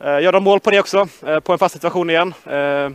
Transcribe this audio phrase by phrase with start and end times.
[0.00, 2.34] Eh, gör de mål på det också, eh, på en fast situation igen.
[2.46, 2.90] Eh,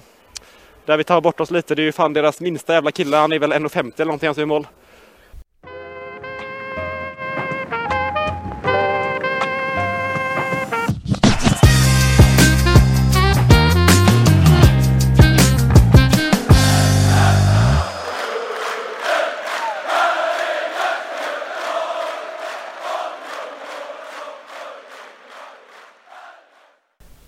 [0.85, 3.31] där vi tar bort oss lite, det är ju fan deras minsta jävla kille, han
[3.31, 4.67] är väl 1,50 eller någonting han som gör mål.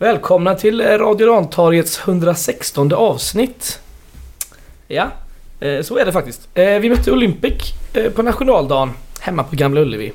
[0.10, 3.80] Välkomna till Radio Rantorgets 116 avsnitt.
[4.88, 5.08] Ja,
[5.60, 6.50] eh, så är det faktiskt.
[6.54, 10.12] Eh, vi mötte Olympic eh, på nationaldagen hemma på Gamla Ullevi.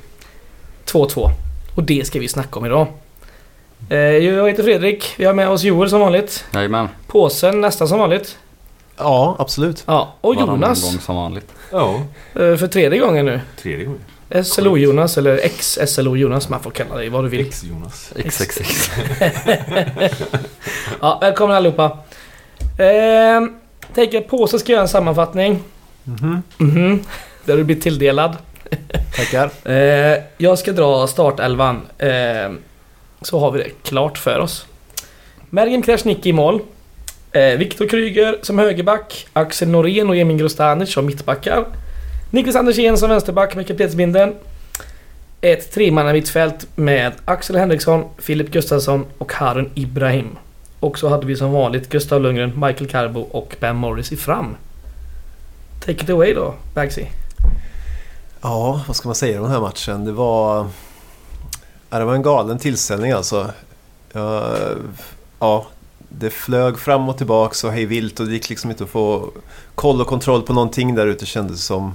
[0.86, 1.30] 2-2.
[1.74, 2.86] Och det ska vi snacka om idag.
[3.88, 6.44] Jag heter Fredrik, vi har med oss Joel som vanligt.
[6.54, 6.88] Jajamän.
[7.06, 8.38] Påsen nästan som vanligt.
[8.96, 9.84] Ja, absolut.
[9.86, 10.82] Ja, och Jonas.
[10.82, 11.52] gång som vanligt.
[11.70, 12.02] Ja.
[12.32, 13.40] För tredje gången nu.
[13.62, 14.00] Tredje gången.
[14.42, 17.46] SLO-Jonas eller ex-SLO Jonas, man får kalla dig vad du vill.
[17.46, 18.12] Ex-Jonas.
[18.24, 18.90] XXX.
[21.00, 21.98] ja, välkomna allihopa.
[22.78, 23.41] Eh,
[23.94, 25.60] tänker att Påse ska göra en sammanfattning.
[26.04, 26.42] Mhm.
[26.58, 27.04] Mhm.
[27.44, 28.36] Där du blir tilldelad.
[29.16, 29.50] Tackar.
[29.72, 31.80] Eh, jag ska dra startelvan.
[31.98, 32.52] Eh,
[33.22, 34.66] så har vi det klart för oss.
[35.50, 36.60] Mergim Krasniqi i mål.
[37.32, 39.26] Eh, Viktor Kryger som högerback.
[39.32, 41.64] Axel Norén och Emin Grostanic som mittbackar.
[42.34, 44.34] Niklas Andersén som vänsterback med kaptensbindeln.
[45.40, 50.36] Ett tremannamittfält med Axel Henriksson, Filip Gustafsson och Harun Ibrahim.
[50.80, 54.56] Och så hade vi som vanligt Gustav Lundgren, Michael Carbo och Ben Morris i fram.
[55.80, 57.04] Take it away då, Bagsy.
[58.41, 60.04] Ja, vad ska man säga om den här matchen?
[60.04, 60.66] Det var...
[61.91, 63.50] Ja, det var en galen tillställning alltså.
[64.12, 64.56] Ja,
[65.41, 65.66] ja,
[65.98, 69.30] det flög fram och tillbaka och hej vilt och det gick liksom inte att få
[69.74, 71.94] koll och kontroll på någonting där ute kändes som.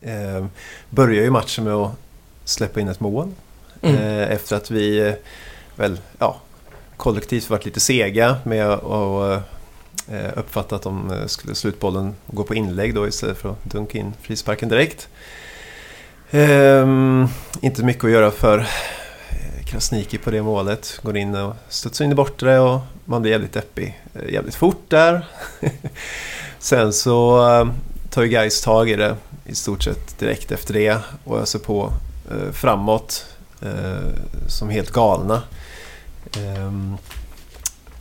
[0.00, 0.46] Eh,
[0.90, 1.92] började ju matchen med att
[2.44, 3.32] släppa in ett mål.
[3.82, 3.96] Mm.
[3.96, 5.14] Eh, efter att vi eh,
[5.76, 6.40] väl, ja,
[6.96, 9.42] kollektivt varit lite sega med att
[10.08, 13.98] eh, uppfatta att de eh, skulle slutbollen gå på inlägg då istället för att dunka
[13.98, 15.08] in frisparken direkt.
[16.30, 17.26] Ehm,
[17.60, 18.66] inte mycket att göra för
[19.64, 21.00] Krasniki på det målet.
[21.02, 24.00] Går in och studsar in i bortre och man blir jävligt deppig.
[24.28, 25.26] Jävligt fort där.
[26.58, 27.40] Sen så
[28.10, 29.16] tar ju Gais tag i det
[29.50, 30.98] i stort sett direkt efter det.
[31.24, 31.92] Och öser på
[32.30, 33.26] eh, framåt
[33.60, 34.08] eh,
[34.46, 35.42] som helt galna.
[36.36, 36.72] Eh,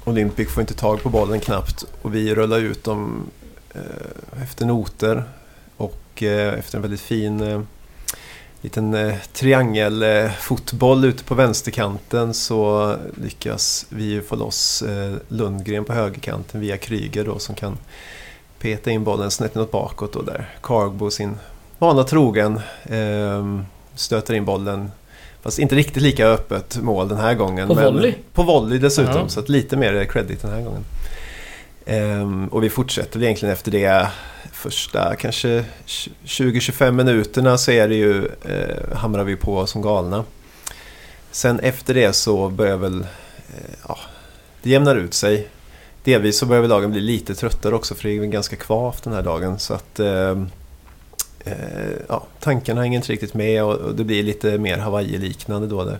[0.03, 1.85] Olympic får inte tag på bollen knappt.
[2.01, 3.29] Och vi rullar ut dem
[3.73, 5.23] eh, efter noter.
[5.77, 7.61] Och eh, efter en väldigt fin eh,
[8.61, 15.93] liten eh, triangelfotboll eh, ute på vänsterkanten så lyckas vi få loss eh, Lundgren på
[15.93, 17.77] högerkanten via Kryger då som kan
[18.59, 21.37] peta in bollen snett inåt bakåt och där Cargbo sin
[21.77, 23.59] vana trogen eh,
[23.95, 24.91] stöter in bollen.
[25.41, 27.67] Fast inte riktigt lika öppet mål den här gången.
[27.67, 28.13] På men volley?
[28.33, 29.29] På volley dessutom, ja.
[29.29, 30.83] så lite mer credit den här gången.
[31.85, 34.07] Eh, och vi fortsätter egentligen efter det
[34.51, 40.23] första kanske 20-25 minuterna så är det ju, eh, hamrar vi på som galna.
[41.31, 43.97] Sen efter det så börjar väl, eh, ja,
[44.61, 45.47] det jämnar ut sig
[46.09, 49.21] delvis så börjar lagen bli lite tröttare också för det är ganska kvavt den här
[49.21, 49.59] dagen.
[49.59, 50.37] Så att eh,
[51.39, 55.83] eh, ja, tankarna hänger inte riktigt med och, och det blir lite mer Hawaii-liknande då.
[55.83, 55.99] Där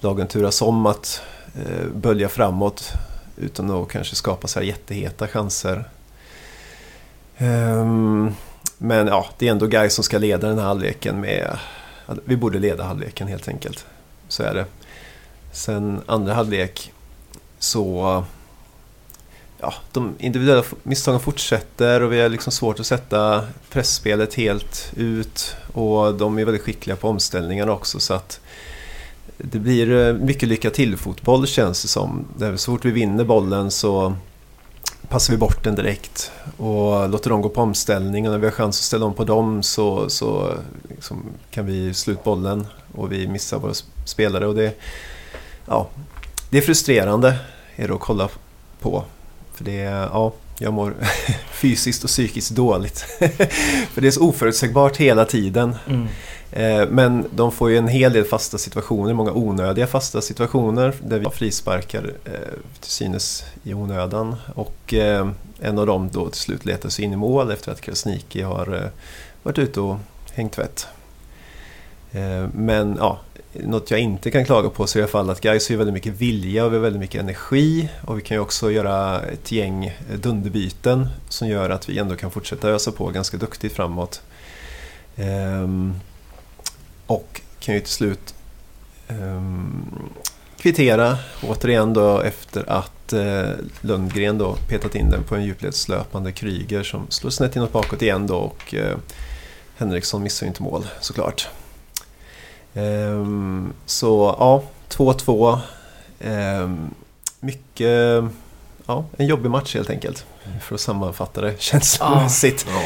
[0.00, 1.22] lagen turas om att
[1.54, 2.92] eh, bölja framåt
[3.36, 5.84] utan att kanske skapa så här jätteheta chanser.
[7.38, 8.34] Um,
[8.78, 11.58] men ja, det är ändå Guy som ska leda den här halvleken med...
[12.24, 13.86] Vi borde leda halvleken helt enkelt.
[14.28, 14.64] Så är det.
[15.52, 16.92] Sen andra halvlek
[17.58, 18.24] så
[19.62, 25.56] ja, de individuella misstagen fortsätter och vi har liksom svårt att sätta pressspelet helt ut.
[25.72, 28.40] Och de är väldigt skickliga på omställningarna också så att
[29.38, 32.24] det blir eh, mycket lycka till fotboll känns det som.
[32.38, 34.14] Så fort vi vinner bollen så
[35.08, 38.52] passar vi bort den direkt och låter dem gå på omställning och när vi har
[38.52, 40.54] chans att ställa om på dem så, så
[40.88, 43.74] liksom kan vi sluta bollen och vi missar våra
[44.04, 44.78] spelare och det,
[45.66, 45.88] ja,
[46.50, 47.38] det är frustrerande
[47.76, 48.28] är det att kolla
[48.80, 49.04] på.
[49.62, 49.82] För det,
[50.12, 50.94] ja, jag mår
[51.52, 52.98] fysiskt och psykiskt dåligt.
[53.92, 55.76] för det är så oförutsägbart hela tiden.
[55.88, 56.06] Mm.
[56.52, 61.18] Eh, men de får ju en hel del fasta situationer, många onödiga fasta situationer där
[61.18, 62.32] vi frisparkar eh,
[62.80, 64.36] till synes i onödan.
[64.54, 65.30] Och eh,
[65.60, 68.90] en av dem då till slut letar sig in i mål efter att Krasniki har
[69.42, 69.96] varit ute och
[70.32, 70.86] hängt tvätt.
[72.52, 73.20] Men ja,
[73.52, 75.94] något jag inte kan klaga på så är i alla fall att Gais har väldigt
[75.94, 79.52] mycket vilja och vi har väldigt mycket energi och vi kan ju också göra ett
[79.52, 84.22] gäng dunderbyten som gör att vi ändå kan fortsätta ösa på ganska duktigt framåt.
[85.16, 85.94] Ehm,
[87.06, 88.34] och kan ju till slut
[89.08, 89.84] ehm,
[90.58, 93.50] kvittera återigen då efter att eh,
[93.80, 98.26] Lundgren då petat in den på en djupledslöpande Kryger som slår snett inåt bakåt igen
[98.26, 98.96] då och eh,
[99.76, 101.48] Henriksson missar ju inte mål såklart.
[102.74, 105.58] Ehm, så ja, 2-2.
[106.20, 106.90] Ehm,
[107.40, 108.24] mycket,
[108.86, 110.26] ja, en jobbig match helt enkelt.
[110.62, 112.66] För att sammanfatta det känslomässigt.
[112.68, 112.82] Ja.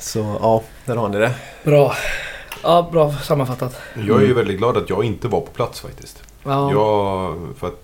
[0.00, 1.34] Så ja, där har ni det.
[1.64, 1.94] Bra.
[2.62, 3.76] Ja, bra sammanfattat.
[4.06, 6.22] Jag är ju väldigt glad att jag inte var på plats faktiskt.
[6.44, 7.82] Ja, Jag, för att,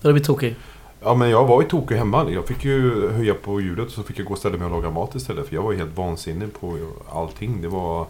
[0.00, 0.54] då är vi tokig.
[1.02, 2.30] ja, men jag var i Tokyo hemma.
[2.30, 4.70] Jag fick ju höja på ljudet och så fick jag gå och ställa mig och
[4.70, 5.48] laga mat istället.
[5.48, 6.78] För jag var ju helt vansinnig på
[7.12, 7.62] allting.
[7.62, 8.06] Det var...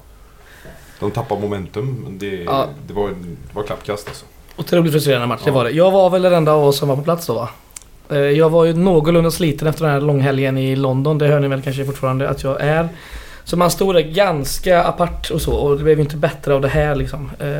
[1.02, 2.06] De tappade momentum.
[2.20, 2.66] Det, Ja.
[2.86, 4.24] det, var, det var klappkast alltså.
[4.56, 5.54] Otroligt frustrerande match, det Ja.
[5.54, 5.70] var det.
[5.70, 7.48] Jag var väl den enda av oss som var på plats då va?
[8.10, 11.18] Eh, Jag var ju någorlunda sliten efter den här långhelgen i London.
[11.18, 12.88] Det hör ni väl kanske fortfarande att jag är.
[13.44, 16.60] Så man stod där ganska apart och så och det blev ju inte bättre av
[16.60, 17.30] det här liksom.
[17.38, 17.56] Eh,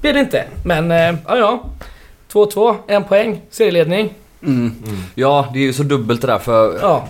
[0.00, 0.44] blev det inte.
[0.64, 1.62] Men eh, ja ja.
[2.32, 4.14] 2-2, en poäng, serieledning.
[4.42, 4.74] Mm.
[4.86, 4.98] Mm.
[5.14, 7.04] Ja, det är ju så dubbelt det där för Ja.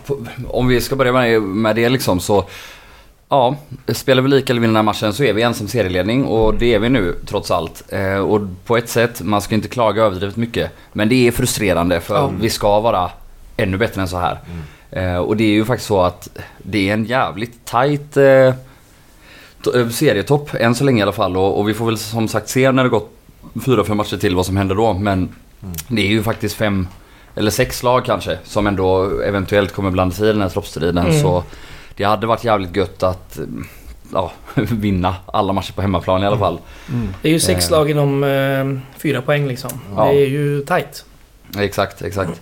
[0.49, 2.44] om vi ska börja med, med det liksom så
[3.32, 3.56] Ja,
[3.88, 6.75] spelar vi lika eller vinner den här matchen så är vi ensam serieledning och det
[6.75, 7.82] är vi nu trots allt.
[7.88, 10.70] Eh, och på ett sätt, man ska inte klaga överdrivet mycket.
[10.93, 12.32] Men det är frustrerande för Ja.
[12.40, 13.11] vi ska vara
[13.56, 14.38] ännu bättre än så här.
[14.90, 18.55] Eh, och det är ju faktiskt så att det är en jävligt tight eh,
[19.62, 21.37] to- serietopp än så länge i alla fall.
[21.37, 23.11] Och, och vi får väl som sagt se när det gått
[23.64, 24.93] fyra, fem matcher till vad som händer då.
[24.93, 25.28] Men
[25.88, 26.87] det är ju faktiskt fem
[27.35, 30.99] eller sex lag kanske som ändå eventuellt kommer blanda sig i den här toppstriden.
[31.06, 31.20] Mm.
[31.23, 31.44] Så
[31.96, 33.66] det hade varit jävligt gött att mm,
[34.12, 36.58] ja, vinna alla matcher på hemmaplan i alla fall.
[37.22, 37.70] Det är ju sex Eh.
[37.78, 39.70] lag inom eh, fyra poäng liksom.
[39.96, 40.04] Ja.
[40.04, 41.04] Det är ju tight.
[41.58, 42.40] Exakt, exakt.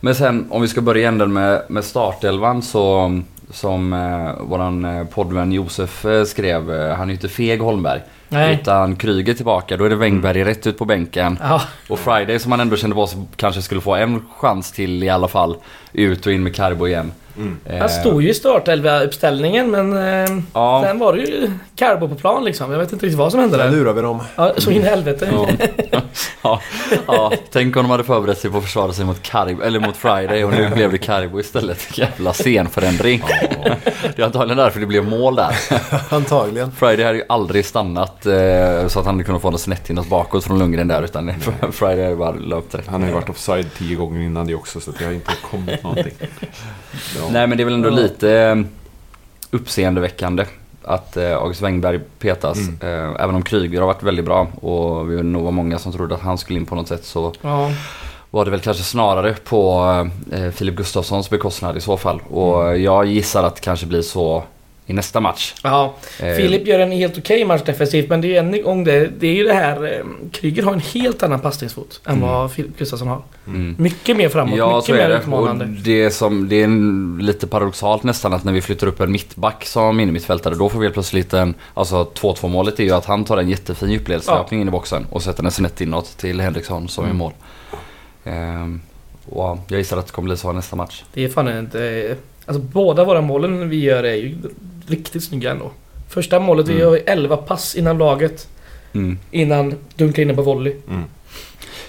[0.00, 3.20] Men sen om vi ska börja änden med, med startelvan så
[3.50, 8.00] som eh, våran eh, poddvän Josef eh, skrev, eh, han är ju inte feg Holmberg.
[8.28, 8.54] Nej.
[8.54, 11.38] Utan Kryger tillbaka, då är det Wängberg rätt ut på bänken.
[11.42, 15.02] Ja, Och Friday som man ändå kände på sig kanske skulle få en chans till
[15.04, 15.56] i alla fall.
[15.92, 17.12] Ut och in med Carbo igen.
[17.36, 17.56] Mm.
[17.64, 22.14] Eh, han stod ju i startelva-uppställningen men eh, Ja, sen var det ju Carbo på
[22.14, 22.72] plan liksom.
[22.72, 23.70] Jag vet inte riktigt vad som hände Där där.
[23.72, 24.20] lurar vi dem.
[24.36, 25.28] Ja, så in i helvete.
[25.32, 25.48] Ja.
[26.42, 26.60] ja,
[27.06, 29.96] ja, tänk om de hade förberett sig på att försvara sig mot, Carib, eller mot
[29.96, 31.98] Friday och nu blev det Caribou istället.
[31.98, 33.22] Jävla scenförändring.
[34.16, 35.56] Det är antagligen därför det blev mål där.
[36.14, 36.72] Antagligen.
[36.72, 38.32] Friday hade ju aldrig stannat eh,
[38.88, 41.32] så att han hade kunnat få något snett inåt bakåt från Lundgren där utan
[41.72, 42.86] Friday hade bara löpt rätt.
[42.86, 45.82] Han har ju varit offside tio gånger innan det också så det har inte kommit
[45.82, 46.12] någonting.
[47.20, 47.28] Ja.
[47.32, 47.94] Nej men det är väl ändå Ja.
[47.94, 48.56] lite eh,
[49.50, 50.44] uppseendeväckande
[50.84, 52.58] att eh, August Wengberg petas.
[52.58, 52.78] Mm.
[52.80, 56.14] Eh, även om Kryger har varit väldigt bra och vi nog var många som trodde
[56.14, 57.70] att han skulle in på något sätt så Ja.
[58.30, 59.86] var det väl kanske snarare på
[60.54, 62.20] Filip Gustafssons bekostnad i så fall.
[62.30, 64.42] Och jag gissar att det kanske blir så
[64.90, 65.54] i nästa match.
[65.62, 65.94] ja.
[66.20, 69.10] Eh, Filip gör en helt okej match defensivt men det är ju en gång det.
[69.18, 69.84] Det är ju det här.
[69.98, 72.28] Eh, Kryger har en helt annan passningsfot än Mm.
[72.28, 73.22] vad Filip Gustafsson har.
[73.46, 73.74] Mm.
[73.78, 74.58] Mycket mer framåt.
[74.58, 75.14] Ja, mycket så är mer det.
[75.16, 75.64] Och utmanande.
[75.84, 79.64] det, som, det är en, lite paradoxalt nästan att när vi flyttar upp en mittback
[79.64, 81.54] som innermittfältare då får vi helt plötsligt en...
[81.74, 85.22] Alltså 2-2 målet är ju att han tar en jättefin djupledslöpning in i boxen och
[85.22, 87.18] sätter den snett inåt till Henriksson som är Mm.
[87.18, 87.32] mål.
[88.24, 88.80] Ehm,
[89.28, 91.04] och ja, jag gissar att det kommer bli så nästa match.
[91.14, 91.84] Det är fan inte...
[91.84, 92.16] eh,
[92.46, 94.34] Alltså båda våra målen vi gör är ju
[94.90, 95.70] riktigt snygga ändå.
[96.08, 96.82] Första målet, vi Mm.
[96.84, 98.48] gör 11 pass innan laget.
[98.92, 99.18] Mm.
[99.30, 100.74] Innan dunkar in den på volley.
[100.88, 101.02] Mm.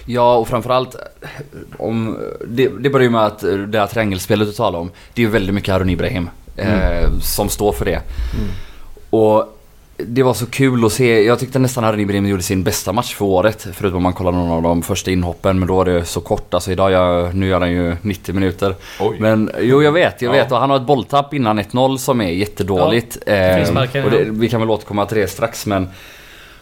[0.05, 0.95] Ja och framförallt
[1.77, 2.17] om,
[2.47, 5.31] det, det börjar ju med att det här triangelspelet du talar om Det är ju
[5.31, 8.01] väldigt mycket Harun Ibrahim eh, Som står för det
[9.09, 9.57] Och
[10.07, 11.23] det var så kul att se.
[11.23, 13.67] Jag tyckte nästan Harun Ibrahim gjorde sin bästa match för året.
[13.73, 15.59] Förutom om man kollar någon av de första inhoppen.
[15.59, 16.53] Men då var det så kort.
[16.53, 18.75] Alltså idag gör, nu gör han ju 90 minuter.
[18.99, 19.17] Oj.
[19.19, 20.43] Men jo jag vet, jag Ja.
[20.43, 20.51] vet.
[20.51, 23.17] Och han har ett bolltapp innan 1-0 som är jättedåligt.
[23.25, 24.25] Eh, frisparken, och det, ja.
[24.31, 25.89] vi kan väl återkomma till det strax men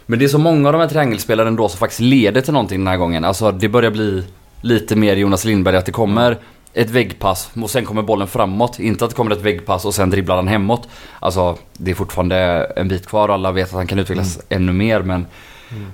[0.05, 2.79] Men det är så många av de här triangelspelarna ändå som faktiskt leder till någonting
[2.79, 3.25] den här gången.
[3.25, 4.23] Alltså det börjar bli
[4.61, 6.37] lite mer Jonas Lindberg att det kommer
[6.73, 8.79] ett väggpass och sen kommer bollen framåt.
[8.79, 10.87] Inte att det kommer ett väggpass och sen dribblar han hemåt.
[11.19, 12.37] Alltså det är fortfarande
[12.75, 15.25] en bit kvar och alla vet att han kan utvecklas ännu mer men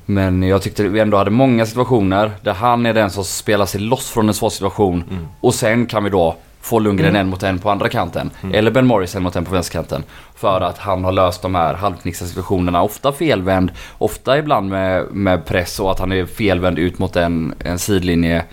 [0.06, 3.82] Men jag tyckte vi ändå hade många situationer där han är den som spelar sig
[3.82, 5.28] loss från en svår situation Mm.
[5.42, 7.20] och sen kan vi då få Lundgren Mm.
[7.22, 8.30] en mot en på andra kanten.
[8.44, 8.56] Mm.
[8.56, 10.04] Eller Ben Morris en mot en på vänsterkanten.
[10.36, 12.82] För att han har löst de här halvknixade situationerna.
[12.84, 17.54] Ofta felvänd, ofta ibland med, med press och att han är felvänd ut mot en,
[17.60, 18.44] en sidlinje.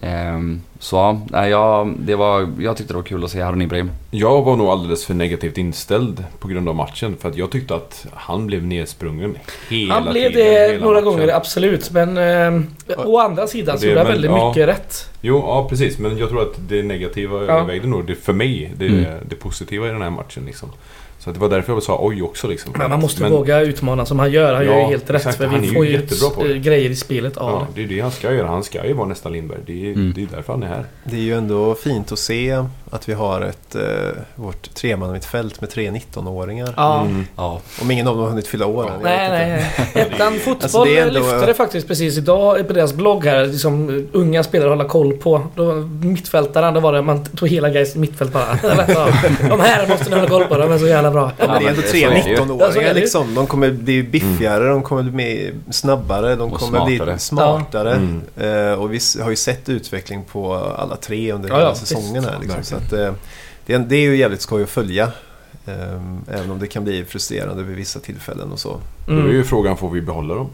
[0.00, 3.90] Ehm, så ja, det var, jag tyckte det var kul att se Harun Ibrahim.
[4.10, 7.16] Jag var nog alldeles för negativt inställd på grund av matchen.
[7.20, 9.38] För att jag tyckte att han blev nedsprungen
[9.68, 10.44] hela Han blev tiden.
[10.72, 11.04] det några matchen.
[11.04, 11.90] gånger, absolut.
[11.90, 12.60] Men eh,
[13.06, 14.48] å andra sidan så Det- gjorde han väldigt ja.
[14.48, 15.08] mycket rätt.
[15.20, 15.98] Jo, ja precis.
[15.98, 17.42] Men jag tror att det negativa Ja.
[17.52, 18.72] övervägde nog det för mig.
[18.76, 19.04] Det, Mm.
[19.28, 20.68] det positiva i den här matchen liksom.
[21.20, 22.72] Så det var därför jag sa oj också liksom.
[22.78, 24.54] Men man måste våga utmana som han gör.
[24.54, 25.16] Han Ja, gör ju helt rätt.
[25.16, 25.36] exakt.
[25.36, 26.54] För Han är vi får ju jättebra på ut, det.
[26.54, 27.80] eh, grejer i spelet av Ja, det.
[27.80, 28.46] det är det han ska göra.
[28.48, 29.58] Han ska ju vara nästa Lindberg.
[29.66, 30.12] Det är, Mm.
[30.16, 30.84] det är därför han är här.
[31.04, 33.82] Det är ju ändå fint att se att vi har ett, eh,
[34.34, 36.74] vårt tremannamittfält med tre 19-åringar.
[36.76, 37.00] Ja.
[37.00, 37.26] Mm.
[37.36, 37.60] Ja.
[37.82, 39.00] Om ingen av dem har hunnit fylla år än.
[39.02, 39.66] Nej, nej.
[39.94, 43.46] Ettan fotboll Alltså, det är ändå- lyfte det faktiskt precis idag på deras blogg här.
[43.46, 45.42] Liksom, uh, unga spelare att hålla koll på.
[45.54, 48.54] Då, mittfältaren, då var det man tog hela Gais mittfält bara.
[49.48, 51.32] De här måste ni hålla koll på, de är så jävla bra.
[51.38, 52.32] Ja, men det är ändå tre så är det ju.
[52.32, 52.94] Ja, så är 19-åringar det ju.
[52.94, 53.34] liksom.
[53.34, 57.10] De kommer bli biffigare, de kommer bli snabbare, de Och kommer smartare.
[57.12, 57.92] bli smartare.
[57.92, 58.22] Mm.
[58.72, 62.24] Eh, och vi har ju sett utveckling på alla tre under Ja, hela ja, säsongen
[62.24, 62.34] här.
[62.40, 62.77] Liksom.
[62.78, 63.12] Att, eh,
[63.66, 65.12] det, är, det är ju jävligt skoj att följa.
[65.66, 68.80] Ehm, även om det kan bli frustrerande vid vissa tillfällen och så.
[69.06, 69.32] Då är Mm.
[69.32, 70.50] ju frågan, får vi behålla dem?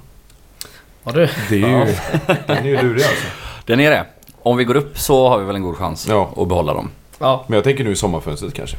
[1.04, 1.28] Ja, du.
[1.48, 1.94] Det är ju,
[2.46, 3.26] den är ju lurig alltså.
[3.66, 4.04] Den är det.
[4.42, 6.32] Om vi går upp så har vi väl en god chans Ja.
[6.36, 6.90] att behålla dem.
[7.18, 7.44] Ja.
[7.48, 8.76] Men jag tänker nu i sommarfönstret kanske.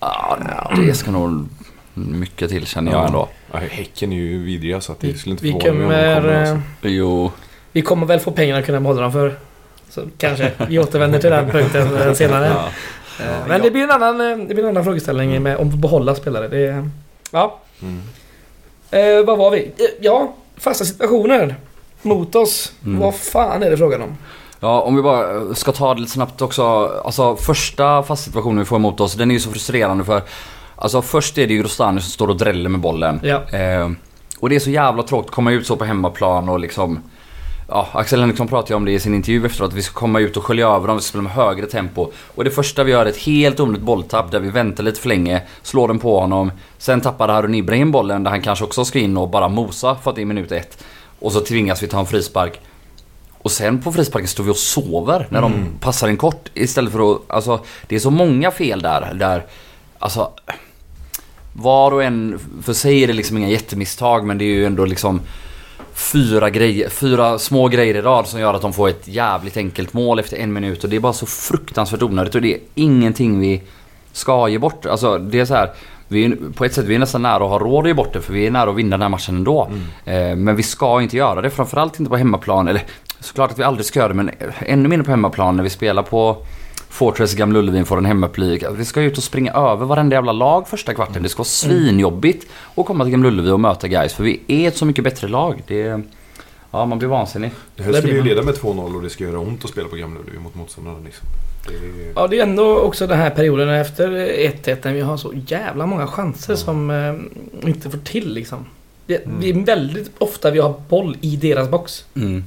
[0.00, 0.38] Ja,
[0.86, 1.48] det ska nog
[1.94, 3.06] mycket till känner jag Ja.
[3.06, 3.28] ändå.
[3.52, 6.20] Ja, häcken är ju vidriga så att det skulle inte Vi förvåna mig om de
[6.20, 6.42] kommer, kommer.
[6.44, 6.88] eh, Alltså.
[6.88, 7.32] Jo,
[7.72, 9.38] vi kommer väl få pengarna att kunna behålla dem för.
[9.90, 12.46] Så kanske vi återvänder till den punkten eh, senare.
[12.46, 12.64] ja.
[13.24, 15.74] Eh, Men det blir en annan, eh, det blir en annan frågeställning med om att
[15.74, 16.48] behålla spelare.
[16.48, 16.88] Det,
[17.30, 17.58] ja.
[17.82, 18.00] Mm.
[18.90, 19.70] Eh, vad var vi?
[20.00, 21.54] Ja, fasta situationer
[22.02, 22.72] mot oss.
[22.86, 23.00] Mm.
[23.00, 24.16] Vad fan är det frågan om?
[24.60, 26.62] Ja, om vi bara ska ta det lite snabbt också.
[27.04, 30.22] Alltså första fast situationen vi får emot oss, den är ju så frustrerande för...
[30.76, 33.20] Alltså först är det ju Grostani som står och dräller med bollen.
[33.22, 33.58] Ja.
[33.58, 33.90] Eh,
[34.40, 37.02] och det är så jävla tråkigt att komma ut så på hemmaplan och liksom...
[37.70, 40.20] Ja, Axel Henriksson pratade ju om det i sin intervju efteråt, att vi ska komma
[40.20, 42.10] ut och skölja över dem, vi ska spela med högre tempo.
[42.34, 45.08] Och det första vi gör är ett helt onödigt bolltapp där vi väntar lite för
[45.08, 46.52] länge, slår den på honom.
[46.78, 50.10] Sen tappar Harun Ibrahim bollen där han kanske också ska in och bara mosa för
[50.10, 50.84] att det är minut ett.
[51.18, 52.60] Och så tvingas vi ta en frispark.
[53.38, 57.12] Och sen på frisparken står vi och sover när de passar in kort istället för
[57.12, 57.20] att...
[57.28, 59.14] Alltså, det är så många fel där.
[59.14, 59.46] där
[59.98, 60.30] alltså,
[61.52, 64.84] var och en för sig är det liksom inga jättemisstag men det är ju ändå
[64.84, 65.20] liksom
[65.98, 69.92] fyra, grejer, fyra små grejer i rad som gör att de får ett jävligt enkelt
[69.92, 73.40] mål efter en minut och det är bara så fruktansvärt onödigt och det är ingenting
[73.40, 73.62] vi
[74.12, 74.86] ska ge bort.
[74.86, 75.70] Alltså det är så här.
[76.08, 78.12] Vi är, på ett sätt vi är nästan nära att ha råd att ge bort
[78.12, 79.70] det för vi är nära att vinna den här matchen ändå.
[80.04, 82.68] Eh, men vi ska inte göra det, framförallt inte på hemmaplan.
[82.68, 82.82] Eller
[83.20, 86.02] såklart att vi aldrig ska göra det men ännu mindre på hemmaplan när vi spelar
[86.02, 86.36] på
[86.88, 88.62] Fortress Gamla Ullevi får en hemmapublik.
[88.62, 91.22] Alltså, Vi ska ut och springa över varenda jävla lag första kvarten.
[91.22, 94.68] Det ska vara svinjobbigt att komma till Gamla Ullevi och möta guys för vi är
[94.68, 95.62] ett så mycket bättre lag.
[95.66, 96.02] Det,
[96.70, 97.50] ja, man blir vansinnig.
[97.76, 99.88] Det här Där skulle ju leda med 2-0 och det ska göra ont att spela
[99.88, 100.98] på Gamla Ullevi mot motståndarna.
[101.04, 101.28] Liksom.
[101.68, 102.12] Det är...
[102.14, 105.86] Ja, det är ändå också den här perioden efter 1-1 när vi har så jävla
[105.86, 108.66] många chanser som eh, inte får till liksom.
[109.06, 112.04] Det, det är väldigt ofta vi har boll i deras box.
[112.16, 112.44] Mm.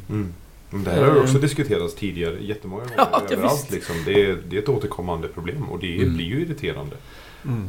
[0.71, 2.95] Det här har ju också diskuterats tidigare jättemånga gånger.
[3.11, 3.95] Ja, det överallt, liksom.
[4.05, 6.13] det, är, det är ett återkommande problem och det Mm.
[6.15, 6.95] blir ju irriterande.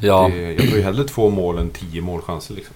[0.00, 2.54] Ja, Det, jag tar ju hellre två mål än tio målchanser.
[2.54, 2.74] Liksom.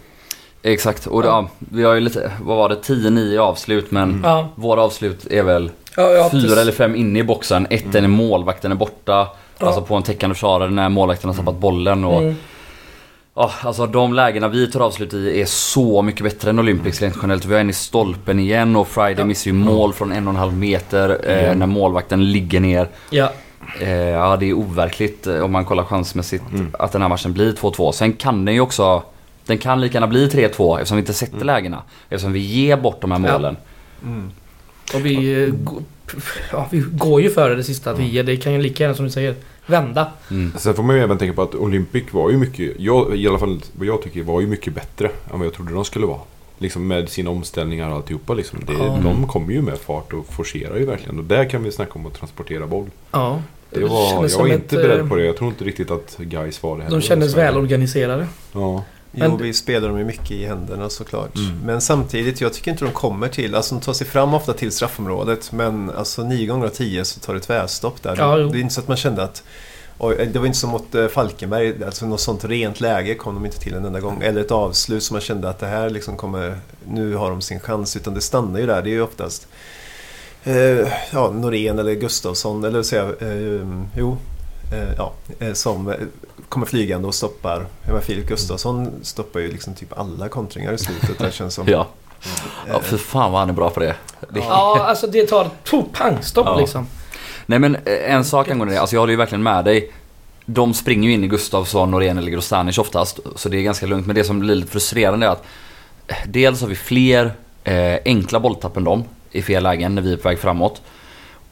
[0.62, 1.06] exakt.
[1.06, 4.82] Och ja, vi har ju lite, vad var det, 10-9 i avslut men Ja, våra
[4.82, 6.58] avslut är väl ja, ja fyra precis.
[6.58, 7.66] eller fem inne i boxen.
[7.70, 9.28] Ett är när målvakten är borta.
[9.58, 9.66] Ja.
[9.66, 12.04] Alltså på en täckande försvarare när målvakten har tappat bollen.
[12.04, 12.34] Och, Mm.
[13.36, 17.16] Ja, alltså de lägena vi tar avslut i är så mycket bättre än Olympics rent
[17.22, 17.44] generellt.
[17.44, 19.24] Vi har en i stolpen igen och Friday Ja.
[19.24, 22.88] missar ju mål från en och en halv meter eh, när målvakten ligger ner.
[23.10, 23.32] Ja,
[23.80, 26.70] Eh, ja det är overkligt eh, om man kollar chansmässigt Mm.
[26.78, 27.92] att den här matchen blir 2-2.
[27.92, 29.02] Sen kan den ju också
[29.46, 31.82] den kan lika gärna bli 3-2 eftersom vi inte sätter lägena.
[32.08, 33.32] Eftersom vi ger bort de här Ja.
[33.32, 33.56] målen.
[34.02, 34.30] Mm.
[34.94, 35.48] och vi, eh,
[36.52, 38.22] ja, vi går ju före det sista att vi ger.
[38.24, 39.34] Det kan ju lika gärna som du säger
[39.66, 40.10] vända.
[40.30, 40.52] Mm.
[40.58, 43.38] Sen får man ju även tänka på att Olympic var ju mycket, jag, i alla
[43.38, 46.20] fall vad jag tycker, var ju mycket bättre än vad jag trodde de skulle vara.
[46.58, 48.58] Liksom med sina omställningar och alltihopa liksom.
[48.66, 48.98] Det, Ja.
[49.02, 51.18] De kommer ju med fart och forcerar ju verkligen.
[51.18, 52.90] Och där kan vi snacka om att transportera boll.
[53.10, 53.42] Ja.
[53.70, 55.24] Det var, kändes jag var inte ett, beredd eh, på det.
[55.24, 56.96] Jag tror inte riktigt att guys var det heller.
[56.96, 58.26] De kändes välorganiserade.
[58.52, 58.84] Ja.
[59.16, 61.36] Men- Jo, vi spelar dem ju mycket i händerna såklart.
[61.36, 61.58] Mm.
[61.64, 64.72] Men samtidigt, jag tycker inte de kommer till, alltså de tar sig fram ofta till
[64.72, 68.16] straffområdet men alltså nio gånger av tio så tar det tvärstopp där.
[68.18, 69.42] Ja, det är inte så att man kände att
[69.98, 73.44] Oj, det var inte som mot eh, Falkenberg, alltså något sånt rent läge kom de
[73.46, 74.22] inte till en enda gång.
[74.22, 76.58] Eller ett avslut som man kände att det här liksom kommer,
[76.88, 77.96] nu har de sin chans.
[77.96, 79.46] Utan det stannar ju där, det är ju oftast
[80.44, 84.16] eh, ja, Norén eller Gustafsson, eller säga, eh, jo,
[84.72, 85.94] eh, ja, eh, som eh,
[86.56, 87.66] kommer flygande och stoppar.
[87.82, 91.66] Jag menar, Filip Gustafsson stoppar ju liksom typ alla kontringar i slutet där känns som.
[91.70, 91.86] Ja.
[92.68, 93.94] ja, för fan vad han är bra på det.
[94.30, 96.58] det Ja, alltså det tar to, pang, stopp Ja.
[96.58, 96.86] liksom.
[97.46, 99.92] Nej men eh, en sak angående det, alltså jag håller ju verkligen med dig.
[100.46, 104.06] De springer ju in i Gustavsson, Norén eller Grostanic oftast, så det är ganska lugnt.
[104.06, 105.44] Men det som blir lite frustrerande är att
[106.06, 107.32] eh, dels har vi fler
[107.64, 110.82] eh, enkla bolltapp än dem i fel lägen när vi är på väg framåt.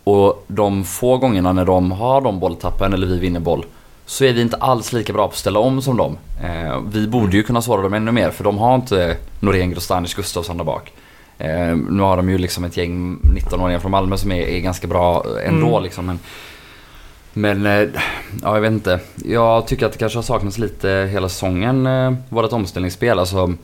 [0.05, 3.65] Och de få gångerna när de har de bolltappen eller vi vinner boll
[4.07, 6.19] så är vi inte alls lika bra på att ställa om som dem.
[6.43, 10.15] Eh, vi borde ju kunna såra dem ännu mer för de har inte Norén, Grostanic,
[10.15, 10.93] Gustafsson där bak.
[11.39, 14.87] Eh, nu har de ju liksom ett gäng 19-åringar från Malmö som är, är ganska
[14.87, 15.83] bra ändå Mm.
[15.83, 16.07] liksom.
[16.07, 16.19] Men,
[17.33, 17.89] men eh,
[18.43, 19.01] ja, jag vet inte.
[19.25, 23.19] Jag tycker att det kanske har saknats lite hela säsongen, eh, vårt omställningsspel.
[23.19, 23.55] Alltså,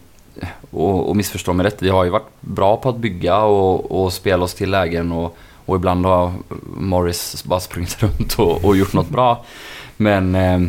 [0.70, 4.12] och, och missförstå mig rätt, vi har ju varit bra på att bygga och, och
[4.12, 6.32] spela oss till lägen och, och ibland har
[6.76, 9.44] Morris bara sprungit runt och, och gjort något bra.
[10.00, 10.60] Men eh,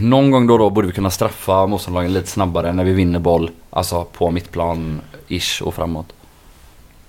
[0.00, 3.18] någon gång då och då borde vi kunna straffa motståndarlagen lite snabbare när vi vinner
[3.18, 3.50] boll.
[3.70, 6.06] Alltså på mittplan-ish och framåt.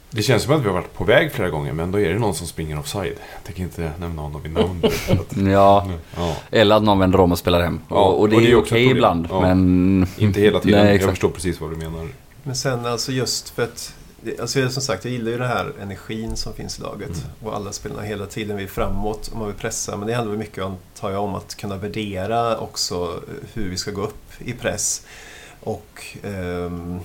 [0.09, 2.19] Det känns som att vi har varit på väg flera gånger men då är det
[2.19, 3.13] någon som springer offside.
[3.33, 4.81] Jag tänker inte nämna honom vid namn.
[5.51, 6.35] Ja, ja.
[6.51, 7.79] eller att någon vänder om och spelar hem.
[7.89, 8.97] Ja, och, och det och är det är ett okej problem.
[8.97, 9.27] ibland.
[9.29, 9.41] Ja.
[9.41, 10.85] Men Inte hela tiden.
[10.85, 12.07] Nej, jag förstår precis vad du menar.
[12.43, 13.93] Men sen alltså just för att
[14.39, 17.09] Alltså jag- som sagt, jag gillar ju den här energin som finns i laget.
[17.09, 17.19] Mm.
[17.43, 19.97] Och alla spelarna hela tiden vill framåt och man vill pressa.
[19.97, 22.95] Men det handlar mycket, antar jag, om att kunna värdera också
[23.27, 25.05] eh, hur vi ska gå upp i press.
[25.59, 26.99] Och ehm,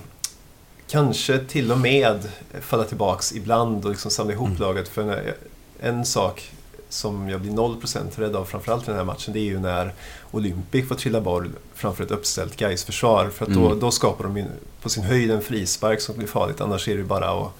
[0.87, 2.29] kanske till och med
[2.61, 4.61] falla tillbaks ibland och liksom samla ihop Mm.
[4.61, 4.87] laget.
[4.87, 5.33] För när,
[5.79, 6.51] en sak
[6.91, 9.93] som jag blir 0% rädd av framförallt i den här matchen det är ju när
[10.31, 13.79] Olympic får trilla boll framför ett uppställt gais försvar För att då, Mm.
[13.79, 14.45] då skapar de ju
[14.81, 16.61] på sin höjd en frispark som blir farligt.
[16.61, 17.51] Annars är det ju bara att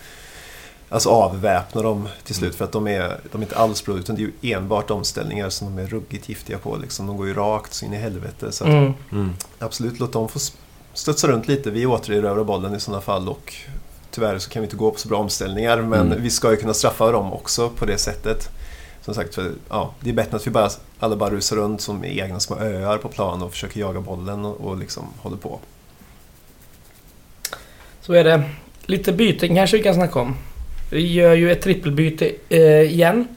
[0.90, 2.56] alltså avväpna dem till slut.
[2.56, 5.50] För att de är, de är inte alls bra utan det är ju enbart omställningar
[5.50, 6.78] som de är ruggigt giftiga på.
[6.78, 7.08] Liksom.
[7.08, 8.52] De går ju rakt så in i helvete.
[8.52, 9.34] Så att, Mm.
[9.60, 10.40] absolut, låt dem få
[10.94, 11.72] studsa runt lite.
[11.72, 13.54] Vi återerövrar bollen i sådana fall och
[14.12, 15.82] tyvärr så kan vi inte gå på så bra omställningar.
[15.82, 16.22] Men Mm.
[16.24, 18.50] vi ska ju kunna straffa dem också på det sättet.
[19.02, 22.06] Som sagt, för, ja, det är bättre att vi bara, alla bara rusar runt som
[22.06, 25.60] egna små öar på plan och försöker jaga bollen och, och liksom håller på.
[28.02, 28.44] Så är det.
[28.86, 30.36] Lite byten kanske vi kan snacka om.
[30.92, 33.28] Vi gör ju ett trippelbyte eh, igen.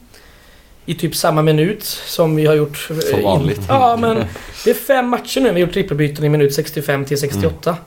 [0.85, 2.87] I typ samma minut som vi har gjort...
[2.91, 3.61] eh, Som in- vanligt.
[3.67, 4.23] Ja, men
[4.63, 7.77] det är fem matcher nu vi har gjort trippelbyten i minut 65 till 68.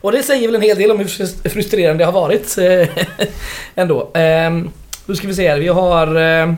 [0.00, 2.58] Och det säger väl en hel del om hur frus- frustrerande det har varit.
[2.58, 2.88] eh,
[3.74, 4.10] Ändå.
[4.14, 4.70] Ehm,
[5.06, 5.58] Då ska vi se här.
[5.58, 6.16] Vi har...
[6.16, 6.52] Eh,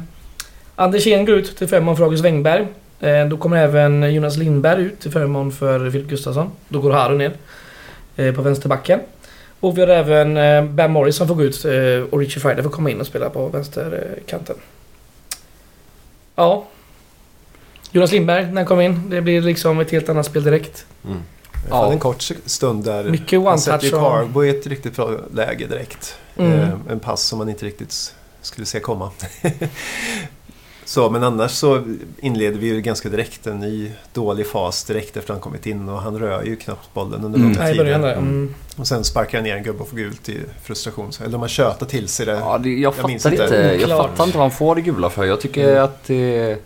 [0.77, 2.67] Anders Ehn går ut till förmån för August Wengberg.
[3.01, 6.51] Eh, Då kommer även Jonas Lindberg ut till förmån för Filip Gustafsson.
[6.69, 7.33] Då går Haru ner
[8.17, 9.01] eh, på vänsterbacken.
[9.61, 11.73] Och vi har även eh, Ben Morris som får gå ut eh,
[12.15, 14.57] och Richie Friday får komma in och spela på vänsterkanten.
[16.35, 16.65] Ja.
[17.93, 19.11] Jonas Lindberg när han kom in.
[19.11, 20.87] Det blir liksom ett helt annat spel direkt.
[21.05, 21.17] Mm.
[21.69, 21.81] Jag Ja.
[21.83, 23.05] hade en kort stund där.
[23.05, 24.03] Mycket Han sätter one-touch ju och...
[24.13, 26.17] Carbo i ett riktigt bra läge direkt.
[26.37, 26.53] Mm.
[26.53, 29.11] Eh, en pass som man inte riktigt skulle se komma.
[30.85, 31.83] så, men annars så
[32.21, 36.03] inleder vi ju ganska direkt en ny dålig fas direkt efter han kommit in och
[36.03, 37.53] han rör ju knappt bollen under Mm.
[37.53, 38.13] långa i tider.
[38.13, 38.55] Mm.
[38.77, 41.11] Och sen sparkar han ner en gubbe och får gult i frustration.
[41.25, 42.33] Eller man tjötar till sig det.
[42.33, 43.29] Ja, det, jag, Jag fattar inte.
[43.29, 43.77] inte.
[43.89, 45.25] Jag fattar inte vad han får det gula för.
[45.25, 45.85] Jag tycker Mm.
[45.85, 46.59] att det...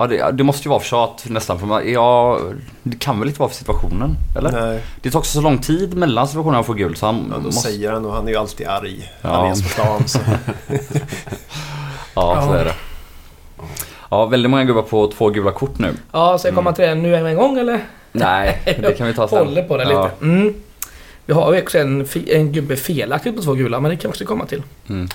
[0.00, 1.58] Ja, det, det måste ju vara för tjat nästan.
[1.58, 2.38] För man, ja,
[2.82, 4.14] det kan väl inte vara för situationen?
[4.36, 4.52] Eller?
[4.52, 7.36] Nej, Det tar också så lång tid mellan situationerna han får gult så han ja,
[7.36, 7.60] då måste...
[7.70, 9.12] säger han och han är ju alltid arg.
[9.22, 9.28] Ja.
[9.28, 10.08] Han är på plan.
[10.08, 10.18] Så.
[12.14, 12.58] Ja, så Ja.
[12.58, 12.74] är det.
[14.10, 15.92] Ja, väldigt många gubbar på två gula kort nu.
[16.12, 17.80] Ja, ska jag komma till det nu en gång eller?
[18.12, 19.38] Nej, det kan vi ta sen.
[19.38, 20.02] Håller på det Ja.
[20.04, 20.24] lite.
[20.24, 20.54] Mm.
[21.26, 24.12] Vi har ju också en, en gubbe felaktigt på två gula, men det kan vi
[24.12, 24.62] också komma till.
[24.88, 25.08] Mm.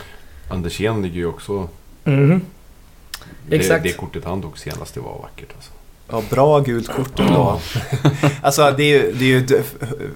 [0.49, 1.67] Anders Ehn ligger ju också...
[2.03, 2.41] Mhm.
[3.49, 3.83] Det, Exakt.
[3.83, 5.71] det kortet han tog senast, det var vackert alltså.
[6.11, 7.59] Ja, bra gult kort ändå.
[8.41, 9.65] alltså det är ju, det är ju ett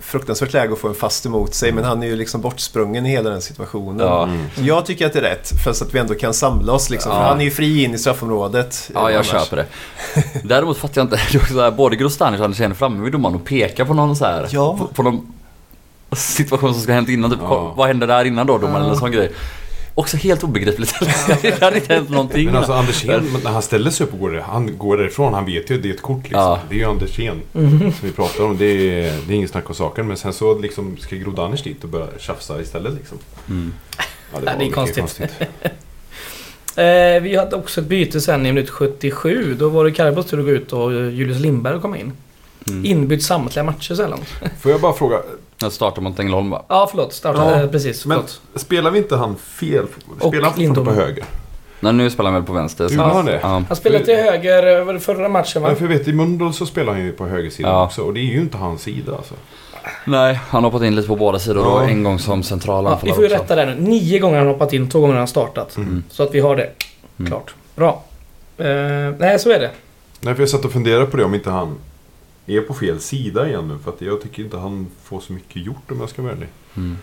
[0.02, 3.10] fruktansvärt läge att få en fast emot sig men han är ju liksom bortsprungen i
[3.10, 4.08] hela den situationen.
[4.08, 4.24] Ja.
[4.24, 4.46] Mm.
[4.56, 7.12] Jag tycker att det är rätt, för så att vi ändå kan samla oss liksom.
[7.12, 7.28] För Ja.
[7.28, 8.92] han är ju fri in i straffområdet.
[8.94, 9.28] Ja, jag annars.
[9.28, 9.66] köper det.
[10.44, 11.20] Däremot fattar jag inte.
[11.32, 14.16] Det så här, både Grostanic och Anders är framme vid domaren och pekar på någon
[14.16, 14.48] så här.
[14.52, 14.78] Ja.
[14.78, 15.34] På, på någon
[16.16, 17.32] situation som ska ha hänt innan.
[17.32, 17.74] Typ, Ja.
[17.78, 18.58] Vad hände där innan då?
[18.58, 18.88] Domaren Ja.
[18.90, 19.32] eller sån grej.
[19.98, 20.94] Också helt obegripligt.
[21.42, 22.46] det hade inte hänt någonting.
[22.46, 25.34] Men alltså Anders Ehn, när han ställer sig upp och går, där- han går därifrån,
[25.34, 26.42] han vet ju att det är ett kort liksom.
[26.42, 26.60] Ja.
[26.70, 27.18] Det är ju Anders
[27.54, 27.80] Mhm.
[27.80, 28.58] som vi pratar om.
[28.58, 30.08] Det är, det är inget snack om saken.
[30.08, 33.18] Men sen så liksom ska Grodanic dit och börja tjafsa istället liksom.
[33.50, 33.74] Mm.
[33.98, 35.32] Ja, Ja, det är mycket konstigt.
[36.76, 39.56] Eh, vi hade också ett byte sen i minut 77.
[39.60, 42.12] Då var det Karbos tur att gå ut och Julius Lindberg att komma in.
[42.70, 42.86] Mm.
[42.86, 44.28] Inbytt samtliga matcher långt.
[44.62, 45.22] Får jag bara fråga,
[45.62, 46.66] Jag startar mot Ängelholm va?
[46.68, 47.14] Ja, förlåt.
[47.14, 47.52] Starta.
[47.52, 48.06] Ja, eh, precis.
[48.06, 48.42] men Förlåt.
[48.56, 49.86] spelar vi inte han fel?
[50.20, 51.24] Och Spelar han på höger?
[51.80, 52.90] Nej, nu spelar han väl på vänster.
[52.90, 53.40] Gjorde han det?
[53.42, 53.48] Ja.
[53.68, 55.70] Han spelade till höger eh, var det förra matchen va?
[55.70, 57.86] Ja, för jag vet, i Mundal så spelar han ju på högersidan Ja.
[57.86, 58.02] också.
[58.02, 59.34] Och det är ju inte hans sida alltså.
[60.06, 61.70] Nej, han har hoppat in lite på båda sidor då.
[61.70, 61.84] Ja.
[61.90, 63.44] En gång som central Ja, vi får ju också.
[63.44, 63.76] rätta det nu.
[63.82, 65.78] Nio gånger har han hoppat in, två gånger har han startat.
[65.78, 66.04] Mm.
[66.10, 66.70] Så att vi har det
[67.20, 67.32] Mm.
[67.32, 67.54] klart.
[67.76, 68.04] Bra.
[68.58, 68.66] Eh,
[69.20, 69.72] nej, så är det.
[70.22, 71.76] Nej, för jag satt och funderade på det om inte han
[72.48, 73.78] är på fel sida igen nu.
[73.84, 76.48] För att jag tycker inte han får så mycket gjort om jag ska vara ärlig.
[76.78, 76.98] Mm.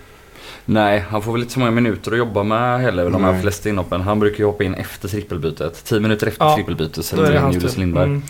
[0.65, 3.11] Nej, han får väl inte så många minuter att jobba med heller.
[3.11, 4.01] De här flesta inhoppen.
[4.01, 5.85] Han brukar ju hoppa in efter trippelbytet.
[5.85, 7.77] 10 minuter efter Ja, trippelbytet sätter det in Julius.
[7.77, 8.05] Lindberg.
[8.05, 8.23] Mm.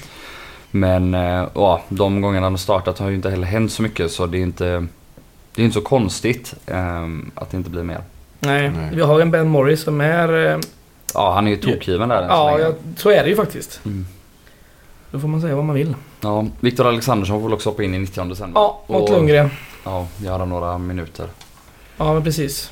[0.70, 4.26] Men eh, ja, de gångerna de startat har ju inte heller hänt så mycket så
[4.26, 4.86] det är inte,
[5.54, 7.02] det är inte så konstigt eh,
[7.34, 8.00] att det inte blir mer.
[8.40, 8.90] Nej, Nej.
[8.94, 10.46] vi har en Ben Morris som är...
[10.54, 10.58] eh,
[11.14, 12.62] Ja, han är ju tokgiven där Ja, länge.
[12.68, 13.80] ja, så är det ju faktiskt.
[13.84, 14.06] Mm.
[15.14, 15.94] Då får man säga vad man vill.
[16.20, 18.60] Ja, Viktor Alexandersson får väl också hoppa in i 90 december.
[18.60, 19.50] Ja, mot Och- Lundgren.
[19.84, 21.26] Ja, göra några minuter.
[21.96, 22.70] Ja, men precis.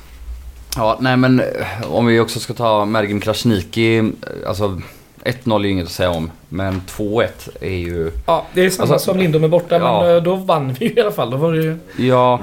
[0.75, 1.45] Ja, nej men eh,
[1.91, 3.97] om vi också ska ta Mergim Krasniqi.
[3.97, 4.05] eh,
[4.47, 4.81] Alltså
[5.23, 6.31] 1-0 är ju inget att säga om.
[6.49, 7.27] Men 2-1
[7.61, 8.11] är ju...
[8.27, 10.01] Ja, det är samma Alltså- som Lindom är borta, Ja.
[10.03, 11.29] men eh, då vann vi ju i alla fall.
[11.31, 11.77] Då var det ju...
[12.07, 12.39] Ja,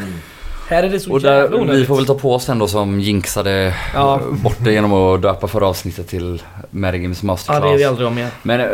[0.71, 2.69] Här är det så och jävla där, vi får väl ta på oss den då
[2.69, 4.21] som jinxade Ja.
[4.43, 7.63] bort det genom att döpa förra avsnittet till Ja, masterclass.
[7.63, 8.31] det är vi aldrig om igen.
[8.43, 8.67] Men äh,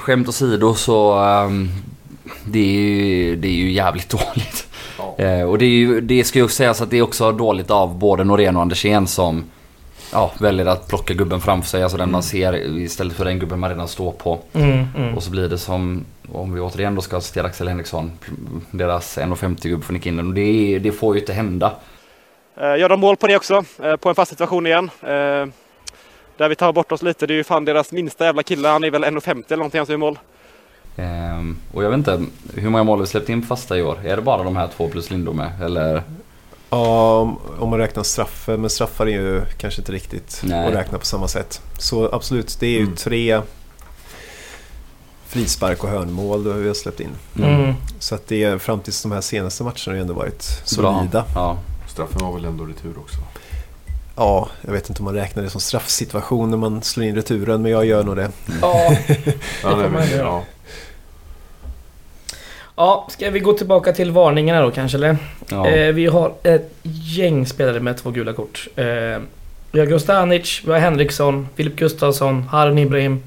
[0.00, 1.68] skämt åsido så ehm,
[2.44, 4.66] det, är ju, det är ju jävligt dåligt.
[4.98, 5.24] Ja.
[5.24, 7.98] Eh, och det, är ju, det ska ju sägas att det är också dåligt av
[7.98, 9.44] både Norén och Andersén som
[10.16, 11.82] ja, väljer att plocka gubben framför sig.
[11.82, 14.38] Alltså den man ser istället för den gubben man redan står på.
[14.52, 15.14] Mm, mm.
[15.14, 18.10] Och så blir det som, om vi återigen då ska citera Axel Henriksson,
[18.70, 20.26] deras 1,50 gubb får nicka in den.
[20.28, 21.72] Och det, det får ju inte hända.
[22.56, 24.90] Eh, Gör de mål på det också, eh, på en fast situation igen.
[25.02, 25.46] Eh,
[26.36, 28.68] Där vi tar bort oss lite, det är ju fan deras minsta jävla kille.
[28.68, 30.18] Han är väl 1,50 eller någonting han som gör mål.
[30.96, 32.24] Ehm, och jag vet inte,
[32.54, 33.98] hur många mål har vi släppt in på fasta i år?
[34.04, 35.52] Är det bara de här två plus Lindome?
[35.64, 36.02] Eller?
[36.70, 40.68] Ja, om- om man räknar straffar, men straffar är ju kanske inte riktigt Nej.
[40.68, 41.60] att räkna på samma sätt.
[41.78, 42.96] Så absolut, det är ju Mm.
[42.96, 43.40] tre
[45.26, 47.10] frispark och hörnmål vi har släppt in.
[47.38, 47.74] Mm.
[47.98, 50.94] Så att det är fram tills de här senaste matcherna har ju ändå varit Bra.
[50.98, 51.24] solida.
[51.34, 51.58] Ja.
[51.88, 53.18] Straffen var väl ändå retur också?
[54.16, 57.62] Ja, jag vet inte om man räknar det som straffsituation när man slår in returen,
[57.62, 58.30] men jag gör nog det.
[58.62, 58.96] Ja.
[59.62, 60.42] Ja, får man göra.
[62.76, 63.08] Ja.
[63.10, 65.16] ska vi gå tillbaka till varningarna då kanske eller?
[65.48, 65.68] ja.
[65.68, 68.68] Eh, vi har ett gäng spelare med två gula kort.
[68.76, 68.84] Eh,
[69.72, 73.22] vi har Grostanic, vi har Henriksson, Filip Gustafsson, Harun Ibrahim.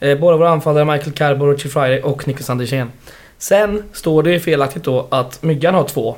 [0.00, 2.90] Eh, båda våra anfallare Michael Carbo, Richie Friday och Niklas Andersén.
[3.38, 6.16] Sen står det ju felaktigt då att Myggan har två.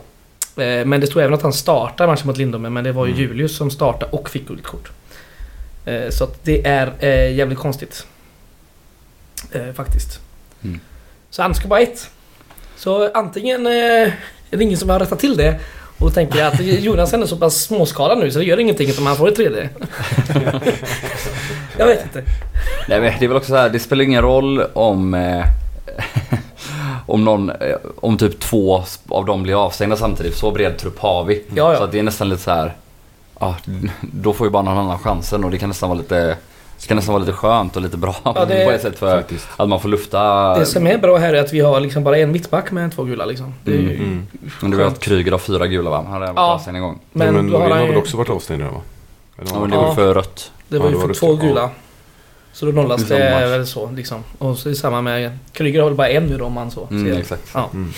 [0.57, 3.13] Eh, men det står även att han startar matchen mot Lindome, men det var ju
[3.13, 3.23] Mm.
[3.23, 4.91] Julius som startade och fick gult kort.
[5.85, 8.07] Eh, så att det är eh, jävligt konstigt.
[9.75, 10.21] Faktiskt.
[10.65, 10.81] Mm.
[11.31, 12.11] Så han ska bara ett.
[12.79, 13.73] Så antingen eh,
[14.51, 15.61] är det ingen som har rättat till det
[15.99, 19.17] och tänker att Jonas är så pass småskadad nu så det gör ingenting om han
[19.17, 19.69] får ett tredje.
[21.79, 22.23] Jag vet inte.
[22.89, 25.45] Nej men det är väl också så här, det spelar ingen roll om eh,
[27.09, 30.37] om någon, eh, om typ två av dem blir avstängda samtidigt.
[30.37, 31.45] Så bred trupp har vi.
[31.55, 31.79] Ja, ja.
[31.79, 32.75] Så det är nästan lite så här.
[33.41, 33.57] Ja,
[34.01, 36.37] då får ju bara någon annan chansen och det kan nästan vara lite
[36.81, 39.17] det kan nästan vara lite skönt och lite bra Ja, det- på ett sätt för
[39.17, 39.49] Faktiskt.
[39.57, 40.59] att man får lufta.
[40.59, 43.05] Det som är bra här är att vi har liksom bara en mittback med två
[43.05, 43.55] gula liksom.
[43.65, 44.27] Det är ju, Mm.
[44.61, 45.97] Men det var att Kryger har fyra gula va?
[45.97, 46.43] Han hade varit Ja.
[46.43, 46.99] avstängd en gång.
[47.13, 48.81] Men, Men, men då har Norén har väl också varit avstängd redan va?
[49.39, 50.53] Eller Ja, men det var ju för rött.
[50.69, 51.39] Det var Ja, ju för var två.
[51.43, 51.49] Ja.
[51.49, 51.71] gula.
[52.53, 54.25] Så då nollas Det är väl så liksom.
[54.39, 56.71] Och så är det samma med Kryger har väl bara en nu då om man
[56.71, 57.19] så Mm, ser det.
[57.21, 57.51] exakt.
[57.55, 57.69] Ja.
[57.73, 57.93] Mm.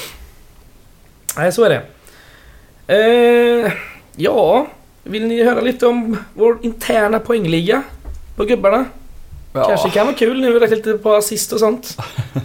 [1.36, 1.82] Nej, så är det.
[3.66, 3.72] Eh,
[4.16, 4.66] ja,
[5.04, 7.82] vill ni höra lite om vår interna poängliga
[8.40, 8.84] på gubbarna?
[9.52, 11.96] Kanske kan vara kul nu, räkna lite på assist och sånt.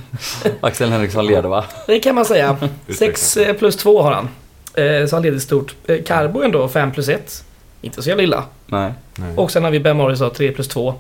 [0.62, 1.66] Axel Henriksson leder va?
[1.88, 2.58] Det kan man säga.
[2.88, 3.18] Ursäkta.
[3.18, 4.30] 6 plus 2 har han.
[4.74, 5.76] Eh, så han leder stort.
[5.88, 7.44] Eh, Carbo ändå 5 plus 1.
[7.82, 8.44] Inte så jävla illa.
[8.66, 8.94] Nej.
[9.16, 9.38] Nej.
[9.38, 10.94] Och sen har vi Ben Morris 3 plus 2.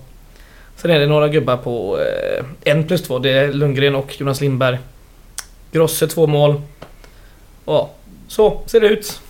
[0.75, 1.99] Sen är det några gubbar på
[2.63, 3.19] 1 plus 2.
[3.19, 4.79] Det är Lundgren och Jonas Lindberg.
[5.71, 6.61] Grosse 2 mål.
[7.65, 7.89] Ja,
[8.27, 9.21] så ser det ut.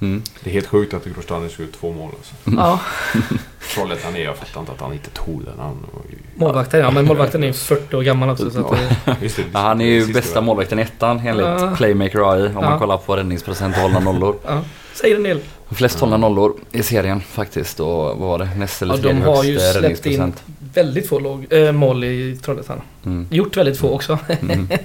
[0.00, 0.22] Mm.
[0.44, 2.34] Det är helt sjukt att Grostanic gjorde två mål alltså.
[2.56, 2.80] Ja,
[3.74, 5.54] Trollhättan är, jag fattar inte att han inte tog den.
[5.58, 6.16] Han ju...
[6.34, 8.50] målvakten ja, men målvakten är ju 40 år gammal också.
[8.50, 8.72] Så att,
[9.06, 10.44] eh, Just det, Ja, han är ju bästa väl.
[10.44, 11.74] målvakten i ettan enligt Ja.
[11.76, 12.60] Playmaker AI om Ja.
[12.60, 14.36] man kollar på räddningsprocent och hållna nollor.
[14.46, 14.62] ja,
[14.94, 15.40] säger en del.
[15.70, 18.48] Flest hållna nollor i serien faktiskt och vad var det?
[18.56, 20.32] Näst eller Ja, de har ju släppt in.
[20.76, 22.80] Väldigt få låg, äh, mål i Trollhättan.
[23.06, 23.26] Mm.
[23.30, 24.18] Gjort väldigt få också.
[24.40, 24.68] Mm.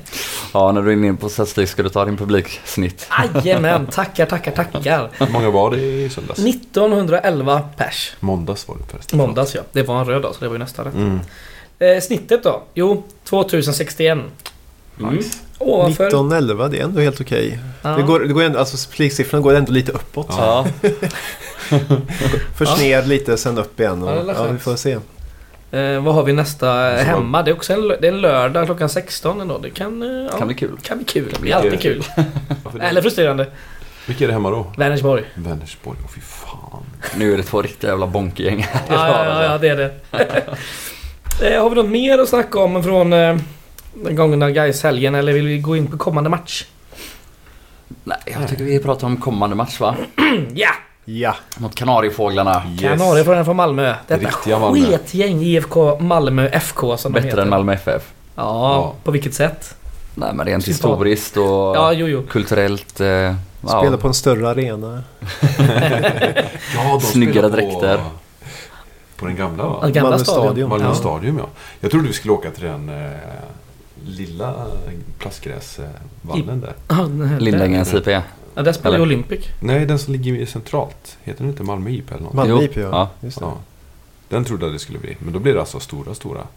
[0.54, 3.10] Ja, när du är inne på statistik ska du ta din publiksnitt.
[3.43, 5.10] Jajamän, tackar, tackar, tackar.
[5.19, 6.39] Hur många var det i söndags?
[6.39, 8.13] 1911 pers.
[8.19, 9.17] Måndags var det förresten.
[9.17, 9.62] Måndags ja.
[9.71, 10.93] Det var en röd dag så det var ju nästa rätt.
[10.93, 11.19] Mm.
[11.80, 12.63] Eh, snittet då?
[12.73, 14.17] Jo, 2061.
[14.97, 15.38] Nice.
[15.58, 16.08] Ovanför.
[16.08, 17.60] 1911, det är ändå helt okej.
[17.82, 17.89] Ja.
[17.89, 20.27] Det går, det går ändå, alltså publiksiffrorna går ändå lite uppåt.
[20.30, 20.65] Ja.
[22.58, 22.84] Först Ja.
[22.84, 24.04] ner lite, sen upp igen.
[24.04, 24.97] Och, Ja, vi får se.
[25.71, 27.43] Eh, vad har vi nästa Så- hemma?
[27.43, 29.57] Det är också en, det är en lördag klockan 16 ändå.
[29.57, 30.77] Det kan, eh, ja, Kan bli kul.
[30.81, 31.23] kan bli kul.
[31.23, 32.03] Det bli blir alltid kul.
[32.81, 33.47] Eller frustrerande.
[34.07, 34.73] Vilka är det hemma då?
[34.77, 35.23] Vänersborg.
[35.36, 35.97] Vänersborg.
[36.03, 36.84] Åh fy fan.
[37.17, 38.67] Nu är det två riktiga jävla bonkegäng.
[38.73, 39.91] Ja, ja, ja, ja, det är det.
[41.55, 43.38] eh, har vi något mer att snacka om från eh,
[43.93, 46.65] den gångna guys helgen eller vill vi gå in på kommande match?
[48.03, 49.95] Nej, jag tycker vi pratar om kommande match va?
[50.53, 50.69] Ja!
[51.19, 52.63] Ja, Mot Kanariefåglarna.
[52.71, 52.82] Yes.
[52.82, 53.93] Kanariefågeln från Malmö.
[54.08, 54.86] Detta Riktiga Malmö.
[54.86, 57.41] sketgäng IFK Malmö FK som de Bättre heter.
[57.41, 58.04] än Malmö FF.
[58.36, 58.43] Ja,
[58.76, 58.93] Ja.
[59.04, 59.76] på vilket sätt?
[60.15, 62.24] Nej men rent historiskt och Ja, jo, jo.
[62.30, 63.00] kulturellt.
[63.00, 63.34] Eh, ja.
[63.65, 65.04] Spela på en större arena.
[66.76, 68.00] Ja, de Snyggare på, dräkter.
[69.15, 69.89] På den gamla Ja, va?
[69.89, 70.43] Gamla Malmö stadion.
[70.45, 70.69] stadion.
[70.69, 70.95] Malmö Ja.
[70.95, 71.45] stadion ja.
[71.80, 73.12] Jag trodde vi skulle åka till den eh,
[74.06, 74.54] lilla
[75.19, 76.74] plastgräsvallen där.
[76.88, 78.08] Ja, den Lindängens IP.
[78.53, 79.03] Ja, där spelar ju?
[79.03, 79.45] Olympic.
[79.59, 81.17] Nej, den som ligger centralt.
[81.23, 82.33] Heter den inte Malmö IP eller något?
[82.33, 82.81] Malmö IP ja.
[82.81, 83.09] ja.
[83.21, 83.45] Just det.
[83.45, 83.57] Ja.
[84.29, 85.17] Den trodde jag det skulle bli.
[85.19, 86.47] Men då blir det alltså stora, stora.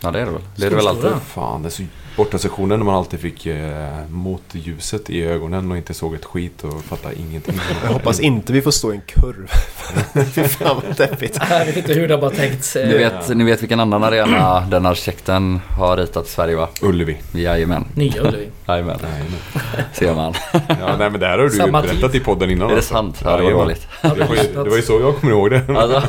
[0.00, 0.40] Ja det är det väl.
[0.56, 1.10] Det är det väl alltid.
[1.26, 1.82] Fan, det är så
[2.16, 6.24] borta sessionen när man alltid fick eh, mot ljuset i ögonen och inte såg ett
[6.24, 7.60] skit och fattade ingenting.
[7.84, 9.50] Jag hoppas inte vi får stå i en kurv.
[10.32, 11.38] Fy fan vad deppigt.
[11.50, 12.76] Jag vet inte hur de har tänkt.
[12.76, 16.68] eh, Ni vet, ni vet vilken annan arena den arkitekten har ritat i Sverige va?
[16.82, 17.16] Ullevi.
[17.32, 17.84] Jajamän.
[17.94, 18.48] Nya Ullevi.
[18.68, 18.98] Jajamän.
[19.92, 20.34] Ser man.
[20.52, 22.20] Ja, nej, men det här har du ju Samma berättat tid.
[22.22, 22.66] i podden innan.
[22.66, 22.94] Är det alltså.
[22.94, 23.20] sant?
[23.24, 23.86] Ja, det var dåligt.
[24.02, 25.62] Det var, ju, det var ju så jag kommer ihåg det.
[25.76, 26.02] Alltså,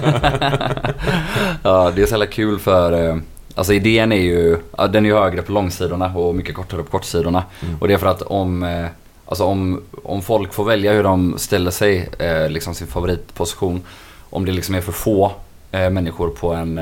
[1.63, 3.15] ja, det är så jävla kul för eh,
[3.57, 4.57] Alltså idén är ju,
[4.89, 7.43] den är ju högre på långsidorna och mycket kortare på kortsidorna.
[7.61, 7.75] Mm.
[7.79, 8.85] Och det är för att om, eh,
[9.25, 13.81] alltså om, om folk får välja hur de ställer sig, eh, liksom sin favoritposition.
[14.29, 15.31] Om det liksom är för få
[15.71, 16.77] eh, människor på en,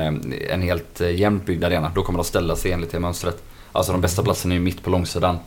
[0.50, 3.42] en helt jämnt byggd arena, då kommer de ställa sig enligt det mönstret.
[3.72, 5.38] Alltså de bästa platserna är ju mitt på långsidan.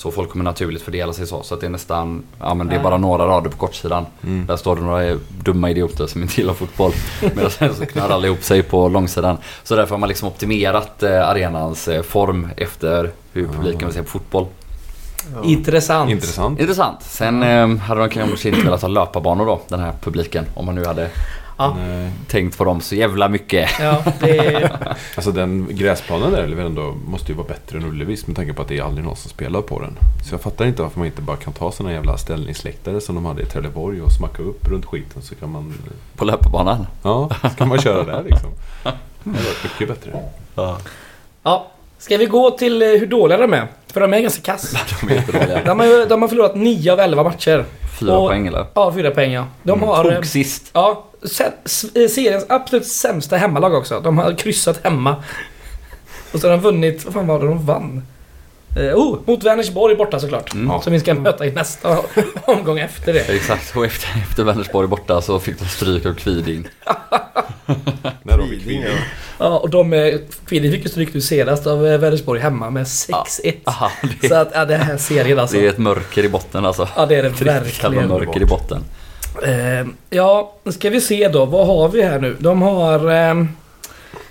[0.00, 1.42] Så folk kommer naturligt fördela sig så.
[1.42, 4.06] Så att det är nästan, ja men det är bara några rader på kortsidan.
[4.24, 4.46] Mm.
[4.46, 6.92] Där står det några dumma idioter som inte gillar fotboll.
[7.34, 9.36] Medan sen så knarrar alla ihop sig på långsidan.
[9.62, 14.02] Så därför har man liksom optimerat eh, arenans eh, form efter hur publiken vill se
[14.02, 14.46] på fotboll.
[15.34, 15.44] Ja.
[15.44, 16.10] Intressant.
[16.10, 16.60] Intressant.
[16.60, 17.02] Intressant.
[17.02, 20.44] Sen eh, hade de kanske inte velat ha löparbanor då, den här publiken.
[20.54, 21.10] Om man nu hade
[21.60, 21.76] Ja.
[21.78, 22.10] Nej.
[22.28, 23.70] tänkt på dem så jävla mycket.
[23.80, 24.70] Ja, det,
[25.16, 28.52] Alltså den gräsplanen där är väl ändå, måste ju vara bättre än Ullevis med tanke
[28.52, 29.96] på att det är aldrig någon som spelar på den.
[30.28, 33.24] Så jag fattar inte varför man inte bara kan ta såna jävla ställningsläktare som de
[33.24, 35.74] hade i Trelleborg och smacka upp runt skiten så kan man...
[36.16, 36.86] På löparbanan.
[37.02, 38.50] Ja, så kan man köra där liksom.
[38.82, 38.88] Det
[39.30, 40.22] hade varit mycket bättre.
[41.42, 41.66] ja.
[41.98, 43.66] Ska vi gå till eh, hur dåliga de är?
[43.92, 44.74] För de är ganska kass.
[45.00, 45.64] De är jättedåliga.
[45.64, 47.64] De de har förlorat 9 av 11 matcher.
[48.00, 48.66] Fyra Och- poäng eller?
[48.74, 49.44] Ja, 4 poäng ja.
[49.62, 50.04] De har...
[50.10, 50.70] eh, Tog sist.
[50.72, 51.09] Ja, eh,
[52.08, 54.00] seriens absolut sämsta hemmalag också.
[54.00, 55.16] De har kryssat hemma.
[56.32, 58.02] Och så har de vunnit, vad fan var det de vann?
[58.76, 60.54] Eh, oh, mot Vänersborg borta såklart.
[60.54, 60.80] Mm.
[60.80, 61.98] Som vi ska möta i nästa
[62.44, 63.20] omgång efter det.
[63.28, 66.68] Exakt, och efter, efter Vänersborg borta så fick de stryk av Kviding.
[68.22, 68.94] När de fick Kviding, vinna.
[69.38, 72.84] Ja, och de, eh, Kviding fick ju stryk nu senast av eh, Vänersborg hemma med
[72.84, 73.54] 6-1.
[73.64, 75.56] Aha, det, Så att, ja, det här serien alltså.
[75.56, 76.88] det är ett mörker i botten alltså.
[76.96, 78.08] Ja, det är det Riktigt jävla verkligen.
[78.08, 78.84] mörker i botten.
[79.42, 81.44] Eh, ja, nu ska vi se då.
[81.44, 82.36] Vad har vi här nu?
[82.38, 83.10] De har...
[83.30, 83.44] Eh,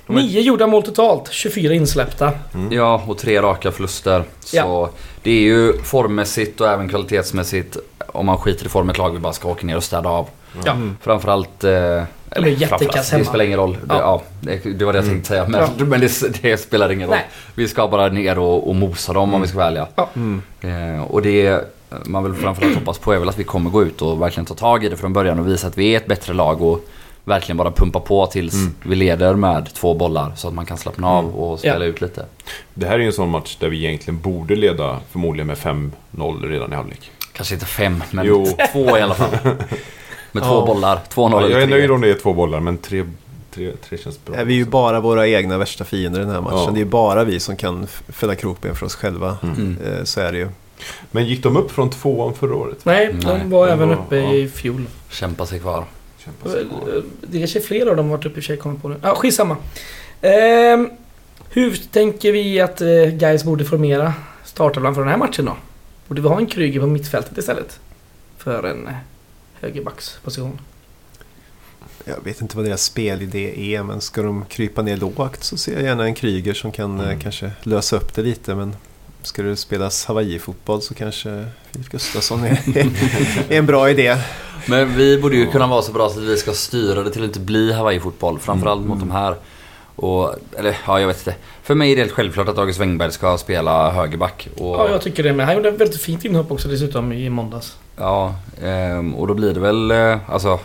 [0.08, 2.32] nio gjorda mål totalt, 24 insläppta.
[2.72, 4.24] Ja, och tre raka förluster.
[4.40, 4.90] Så Ja.
[5.24, 9.20] det är ju formmässigt och även kvalitetsmässigt om man skiter i form ett lag vi
[9.20, 10.28] bara ska åka ner och städa av.
[10.66, 10.76] Ja.
[11.02, 11.64] Framförallt...
[11.64, 13.20] Eh, är jättekass framförallt, hemma.
[13.24, 13.74] Det spelar ingen roll.
[13.74, 14.00] Det, Ja.
[14.00, 15.46] ja, det, det var det jag tänkte säga.
[15.48, 15.70] Men, Ja.
[15.86, 17.16] men det, det spelar ingen roll.
[17.18, 17.26] Nej.
[17.56, 19.88] Vi ska bara ner och, och mosa dem om vi ska vara ärliga.
[19.96, 20.10] Ja.
[20.62, 21.62] Eh, och det
[22.06, 24.54] man vill framförallt hoppas på är väl att vi kommer gå ut och verkligen ta
[24.54, 26.86] tag i det från början och visa att vi är ett bättre lag och
[27.24, 31.08] verkligen bara pumpa på tills vi leder med två bollar så att man kan slappna
[31.10, 31.92] av och spela Ja.
[31.92, 32.26] ut lite.
[32.74, 36.48] Det här är ju en sån match där vi egentligen borde leda förmodligen med 5-0
[36.50, 37.12] redan i halvlek.
[37.34, 38.46] Kanske inte fem, men Jo.
[38.74, 39.30] två i alla fall.
[40.32, 40.66] Med två Ja.
[40.66, 41.00] bollar.
[41.14, 41.90] 2-0 Ja, jag är nöjd 3.
[41.96, 43.06] om det är två bollar men tre,
[43.52, 44.36] tre, tre känns bra.
[44.36, 46.58] Är vi är ju bara våra egna värsta fiender i den här matchen.
[46.66, 46.72] Ja.
[46.72, 49.38] Det är ju bara vi som kan f- fälla krokben för oss själva.
[49.44, 49.78] Mm.
[49.86, 50.50] Eh, Så är det ju.
[51.12, 52.78] Men gick de upp från tvåan förra året?
[52.86, 54.34] Nej, Nej, de var de även var- uppe ja.
[54.34, 54.86] i fjol.
[55.10, 55.84] Kämpa sig kvar.
[56.26, 56.96] Kämpa sig kvar.
[56.96, 58.80] Eh, Det kanske är fler av dem har varit uppe i och för sig, kommer
[58.80, 58.96] på nu.
[59.02, 59.58] Ja, skitsamma.
[60.22, 60.90] Ehm,
[61.50, 64.14] hur tänker vi att eh, Gais borde formera
[64.46, 65.56] startelvan för den här matchen då?
[66.08, 67.80] Borde vi ha en Kryger på mittfältet istället?
[68.38, 68.94] För en eh,
[69.62, 70.60] högerbacksposition.
[72.06, 75.74] Jag vet inte vad deras spelidé är men ska de krypa ner lågt så ser
[75.74, 77.20] jag gärna en Kryger som kan eh, Mm.
[77.20, 78.56] kanske lösa upp det lite.
[78.56, 78.76] Men
[79.22, 82.60] ska det spelas Hawaii-fotboll så kanske Filip Gustafsson är,
[83.50, 84.18] är en bra idé.
[84.66, 87.22] Men vi borde ju kunna vara så bra så att vi ska styra det till
[87.24, 88.40] att inte bli Hawaii-fotboll.
[88.40, 89.36] Framförallt mot de här.
[90.00, 91.36] Och, eller ja, jag vet inte.
[91.64, 94.48] För mig är det helt självklart att August Wengberg ska spela högerback.
[94.58, 95.46] Och, Ja, jag tycker det med.
[95.46, 97.78] Han gjorde ett väldigt fint inhopp också dessutom i måndags.
[97.98, 100.60] Ja, ehm, och då blir det väl eh, alltså,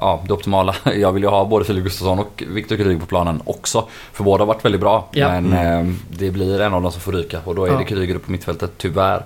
[0.00, 0.74] ja, det optimala.
[0.94, 3.88] Jag vill ju ha både Filip Gustafsson och Viktor Kryger på planen också.
[4.12, 5.08] För båda har varit väldigt bra.
[5.12, 5.28] Ja.
[5.28, 7.78] Men ehm, det blir en av dem som får ryka och då är Ja.
[7.78, 9.22] det Kryger på mittfältet, tyvärr.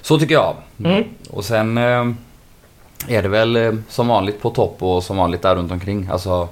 [0.00, 0.54] Så tycker jag.
[0.84, 1.04] Mm.
[1.30, 2.16] Och sen ehm,
[3.08, 6.08] är det väl eh, som vanligt på topp och som vanligt där runt omkring.
[6.12, 6.48] Alltså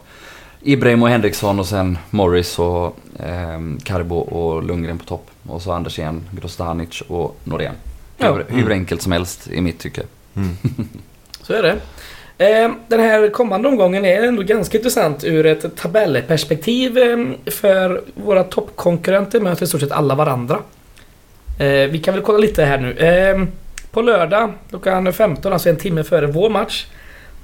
[0.63, 5.27] Ibrahim och Henriksson och sen Morris och ehm, Karbo och Lundgren på topp.
[5.49, 7.75] Och så Andersén, Grostanic och Norén.
[8.17, 8.33] Ja.
[8.35, 10.03] Hur, hur enkelt som helst i mitt tycke.
[10.37, 10.49] Mm.
[11.43, 11.77] Så är det.
[12.47, 16.99] Eh, Den här kommande omgången är ändå ganska intressant ur ett tabellperspektiv.
[16.99, 17.17] eh,
[17.53, 20.59] För våra toppkonkurrenter möter i stort sett alla varandra.
[21.59, 22.93] Eh, Vi kan väl kolla lite här nu.
[22.93, 23.45] Eh,
[23.91, 26.87] På lördag klockan 15, alltså en timme före vår match.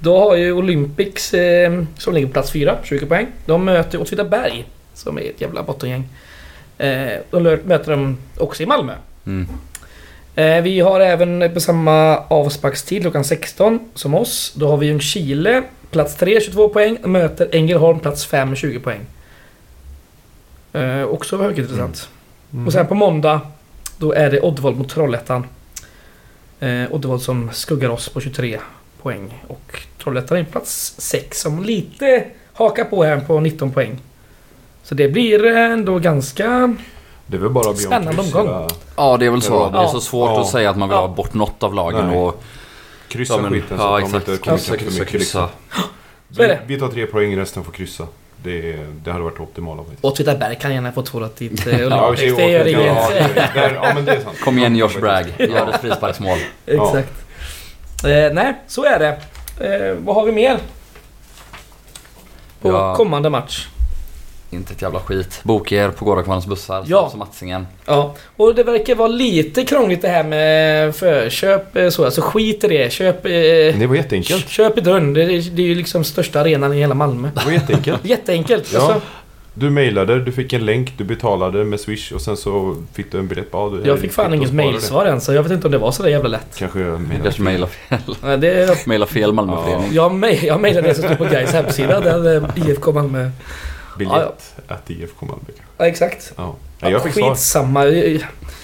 [0.05, 3.27] Då har ju Olympics, eh, som ligger på plats 4, 20 poäng.
[3.45, 6.07] De möter Åtvidaberg, som är ett jävla bottengäng.
[6.77, 8.93] Eh, Då möter de också i Malmö.
[9.25, 9.47] Mm.
[10.35, 14.53] Eh, Vi har även på samma avsparkstid klockan 16 som oss.
[14.55, 16.97] Då har vi Ljungskile, plats 3, 22 poäng.
[17.03, 19.01] Möter Ängelholm, plats 5, 20 poäng.
[20.73, 22.09] Eh, också högintressant.
[22.53, 22.67] Mm.
[22.67, 23.41] Och sen på måndag,
[23.97, 25.45] då är det Oddvold mot Trollhättan.
[26.59, 28.59] Eh, Oddvold som skuggar oss på 23
[29.05, 29.43] poäng.
[29.47, 33.97] Och Trollhättan är på plats 6 som lite hakar på här på 19 poäng.
[34.83, 36.75] Så det blir ändå ganska...
[37.27, 38.67] Det är väl bara Spännande omgång.
[38.95, 39.53] Ja, det är väl så.
[39.73, 39.79] Ja.
[39.79, 40.41] Det är så svårt Ja.
[40.41, 41.01] att säga att man vill Ja.
[41.01, 42.17] ha bort något av lagen Nej.
[42.17, 42.43] och...
[43.07, 45.07] Kryssa Ja, men, skiten så ja att de inte kommer Kryssa, kryssa, mycket.
[45.09, 45.49] Kryssa.
[46.27, 48.07] Vi, vi tar tre poäng, resten får kryssa.
[48.43, 50.05] Det, det hade varit det optimala faktiskt.
[50.05, 51.67] Åtvidaberg kan gärna få två rätt dit.
[51.67, 51.73] eh,
[52.07, 52.35] Olympics.
[52.37, 52.97] det gör inget.
[53.55, 54.39] ja, men det är sant.
[54.43, 55.25] Kom igen Josh Bragg.
[55.37, 56.37] Gör ett frisparksmål.
[56.65, 57.24] Exakt.
[58.03, 59.07] Eh, nej, så är det.
[59.67, 60.57] Eh, vad har vi mer?
[62.61, 62.95] På Ja.
[62.95, 63.67] kommande match.
[64.51, 65.39] Inte ett jävla skit.
[65.43, 66.83] Boka er på Gårdakvarnens bussar.
[66.87, 67.09] Ja.
[67.09, 67.67] Som Matsingen.
[67.85, 71.75] Ja, och det verkar vara lite krångligt det här med förköp.
[71.75, 72.91] eh, Så, alltså skit i det.
[72.93, 74.49] Köp, eh, Det var jätteenkelt.
[74.49, 75.13] köp i dörren.
[75.13, 77.29] Det, är- det är ju liksom största arenan i hela Malmö.
[77.35, 77.99] Det var jätteenkelt.
[78.05, 78.73] Jätteenkelt.
[78.73, 78.79] Ja.
[78.79, 79.01] Alltså,
[79.57, 83.19] Du mejlade, du fick en länk, du betalade med Swish och sen så fick du
[83.19, 83.57] en biljett på...
[83.57, 85.91] Ja, du- jag fick fan inget mejlsvar än så jag vet inte om det var
[85.91, 86.55] så där jävla lätt.
[86.57, 87.01] Kanske jag Jag
[87.39, 88.05] mejlade fel.
[88.23, 89.93] Nej, Det, Mejlar fel Malmöförening.
[89.93, 91.99] jag, mej- jag mejlade det som stod på Gais hemsida.
[91.99, 93.29] Där eh, IFK Malmö.
[93.97, 95.63] Biljett att IFK Malmö kanske.
[95.77, 96.33] Ja, exakt.
[96.35, 96.55] Ja.
[96.79, 97.29] Nej, jag fick svar.
[97.29, 97.83] Skitsamma.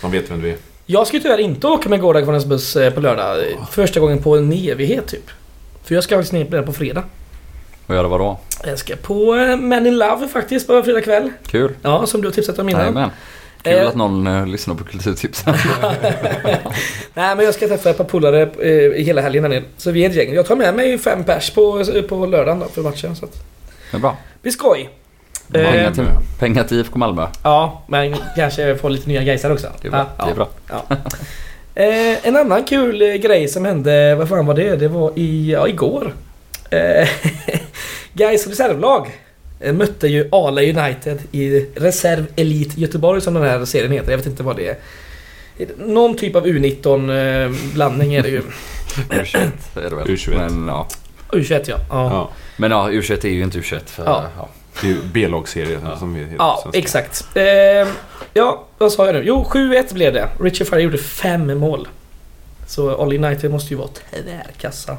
[0.04, 0.56] Man vet vem du är.
[0.86, 3.38] Jag ska ju tyvärr inte åka med Gårdakvarnens buss eh, på lördag.
[3.72, 5.30] Första gången på en evighet typ.
[5.84, 7.04] För jag ska faktiskt ner på fredag.
[7.88, 8.38] Och göra vadå?
[8.66, 11.32] Jag ska på eh, Men in Love faktiskt på fredag kväll.
[11.48, 11.72] Kul.
[11.82, 12.82] Ja, som du har tipsat om innan.
[12.82, 13.10] Jajamän.
[13.64, 15.54] Kul Eh, att någon uh, lyssnar på kulturtipsen.
[17.14, 19.64] Nej, men jag ska träffa ett par polare eh, hela helgen här nere.
[19.78, 20.34] Så vi är ett gäng.
[20.34, 23.16] Jag tar med mig fem pers på, på lördagen då, för matchen.
[23.16, 23.34] Så att,
[23.92, 24.18] Det är bra.
[24.42, 24.90] blir skoj.
[25.54, 26.06] Eh, Pengar till,
[26.40, 27.28] pengar till IFK Malmö.
[27.44, 29.68] Ja, men kanske få lite nya gaisar också.
[29.82, 30.06] Det är bra.
[30.18, 30.50] Ja, Det är bra.
[31.76, 34.76] Eh, en annan kul eh, grej som hände, vad fan var det?
[34.76, 36.14] Det var i, ja, igår.
[36.72, 37.10] Eh,
[38.14, 39.08] Gais reservlag
[39.60, 44.12] eh, mötte ju Ale United i Reserv Elite Göteborg som den här serien heter.
[44.12, 44.78] Jag vet inte vad det är.
[45.78, 48.42] Någon typ av U19 eh, blandning är det ju.
[49.10, 50.08] U21 är det väl.
[50.08, 50.50] U21.
[50.50, 50.88] Men ja.
[51.32, 51.78] U21 ja.
[51.90, 52.10] ja.
[52.12, 52.30] Ja.
[52.58, 54.04] Men ja, U21 är ju inte U21 för...
[54.04, 54.24] Ja.
[54.38, 54.50] Ja.
[54.82, 55.98] Det är ju B-lagsserie Ja.
[55.98, 56.36] som vi heter.
[56.40, 56.80] Ja, svenska.
[56.80, 57.26] exakt.
[57.34, 57.44] Eh,
[58.34, 59.22] ja, vad sa jag nu?
[59.26, 60.30] Jo, 7-1 blev det.
[60.40, 61.88] Richard Frey gjorde fem mål.
[62.72, 64.98] Så All United måste ju vara tvärkassa.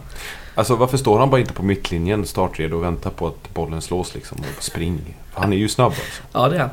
[0.55, 4.15] Alltså varför står han bara inte på mittlinjen startredo och väntar på att bollen slås
[4.15, 5.17] liksom och spring?
[5.33, 6.23] Han är ju snabb alltså.
[6.33, 6.71] Ja, det är han.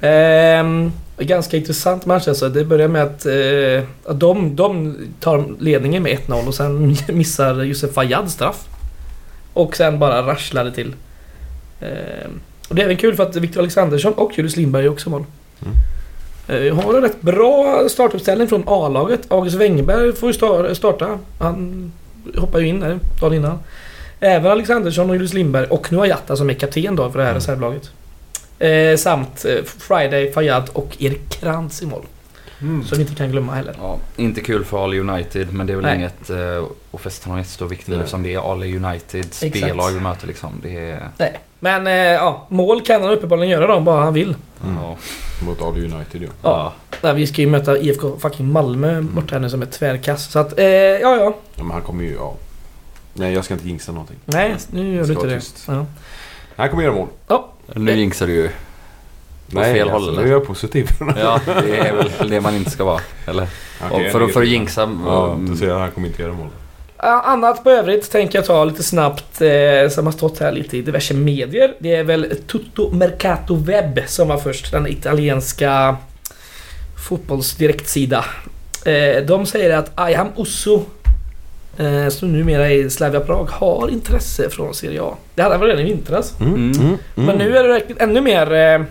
[0.00, 2.48] Ehm, ganska intressant match alltså.
[2.48, 7.92] Det börjar med att, eh, de, de tar ledningen med 1-0 och sen missar Josef
[7.92, 8.68] Fayad straff.
[9.52, 10.94] Och sen bara rasslar det till.
[11.80, 15.10] Ehm, och det är även kul för att Victor Alexandersson och Julius Lindberg är också
[15.10, 15.24] mål.
[15.62, 15.76] Mm.
[16.48, 19.20] Eh, Vi har en rätt bra startuppställning från A-laget.
[19.32, 21.18] August Wengberg får ju sta- starta.
[21.38, 21.92] Han
[22.36, 23.58] hoppar ju in där dagen innan.
[24.20, 27.30] Även Alexandersson och Julius Lindberg och nu Ayatta som är kapten då för det här
[27.30, 27.40] Mm.
[27.40, 27.90] reservlaget.
[28.58, 32.02] Eh, samt eh, Friday, Fayad och Erik Krantz i mål.
[32.60, 32.84] Mm.
[32.84, 33.74] Som vi inte kan glömma heller.
[33.80, 35.96] Ja, inte kul för Ale United men det är väl Nej.
[35.96, 40.00] inget uh, att fästa någon jättestor vikt vid eftersom det är Ale United spellag vi
[40.00, 40.50] möter liksom.
[40.62, 41.08] Det är...
[41.18, 41.38] Nej.
[41.60, 44.34] Men eh, ja, mål kan han uppenbarligen göra då om bara han vill.
[44.64, 44.76] Mm.
[44.82, 44.96] Ja.
[45.46, 46.28] Mot Ale United ju.
[46.42, 46.72] Ja.
[47.02, 50.30] Nej, vi ska ju möta IFK fucking Malmö borta här nu som är tvärkass.
[50.30, 51.34] Så att, eh, ja ja.
[51.54, 52.34] Ja, men han kommer ju, ja.
[53.14, 54.16] Nej, jag ska inte jinxa någonting.
[54.24, 55.42] Nej, nu gör du inte det.
[55.68, 55.86] Ja.
[56.56, 57.08] Han kommer göra mål.
[57.74, 58.50] Nu jinxar du ju.
[59.46, 60.90] Nej, fel alltså, håll, nu är jag positiv.
[61.16, 63.00] Ja, det är väl det man inte ska vara.
[63.26, 63.42] Eller?
[63.90, 64.80] Och för, att- för att jinxa...
[65.06, 66.48] Ja, mm, då säger jag att han kommer inte göra mål.
[66.98, 70.82] Annat på övrigt tänker jag ta lite snabbt eh, som har stått här lite i
[70.82, 71.74] diverse medier.
[71.78, 75.96] Det är väl Tutto Mercato Web som var först, den italienska
[77.08, 78.24] fotbollsdirektsida.
[78.84, 80.82] Eh, de säger att Ayham Usso,
[81.78, 85.14] eh, som numera är i Slavia Prag, har intresse från Serie A.
[85.34, 86.40] Det hade han väl redan i vintras.
[86.40, 86.98] Mm.
[87.14, 88.86] Men nu är det ännu mer eh,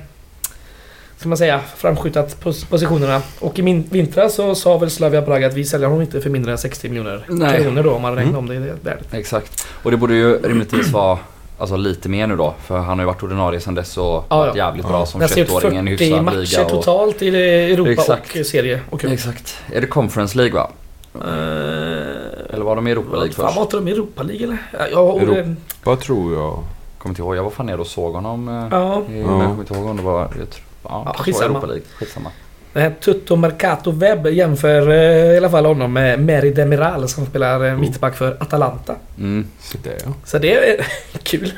[1.17, 3.21] ska man säga, framskjutat pos- positionerna.
[3.39, 6.29] Och i min vintras så sa väl Slavia Prag att vi säljer honom inte för
[6.29, 7.61] mindre än 60 miljoner Nej.
[7.63, 8.39] kronor då om man räknar Mm.
[8.39, 9.13] om det i det värdet.
[9.13, 9.67] Exakt.
[9.83, 11.19] Och det borde ju rimligtvis vara
[11.57, 12.53] alltså, lite mer nu då.
[12.65, 14.65] För han har ju varit ordinarie sedan dess och Ja, varit ja.
[14.65, 15.05] jävligt bra Ja.
[15.05, 16.63] som Nästan gjort 21-åring i en 40 hyfsad matcher liga.
[16.63, 16.69] Och...
[16.69, 17.27] totalt i
[17.73, 18.39] Europa Exakt.
[18.39, 19.11] och serie och cup.
[19.11, 19.55] Exakt.
[19.73, 20.69] Är det Conference League va?
[21.13, 23.55] Eh, Eller var de i Europa League först?
[23.55, 24.57] var inte de i Europa League eller?
[24.71, 25.91] Ja, Jag, Europa.
[25.91, 26.59] eh, tror jag?
[26.97, 27.35] Kommer inte ihåg.
[27.35, 28.47] Jag var fan nere och såg honom.
[28.49, 29.01] eh, ja.
[29.09, 29.27] i- Ja.
[29.27, 30.21] Jag kommer inte ihåg om det var...
[30.21, 31.45] Jag tror, ja, Ja, skitsamma.
[31.45, 31.83] Europa League.
[31.95, 32.29] Skitsamma.
[32.73, 37.25] Den här Tutto Mercato Webb jämför eh, i alla fall honom med Meri Demiral som
[37.25, 37.67] spelar Oh.
[37.67, 38.95] eh, mittback för Atalanta.
[39.17, 39.47] Mm.
[39.61, 40.11] Så där ja.
[40.25, 40.87] Så det är
[41.23, 41.53] kul.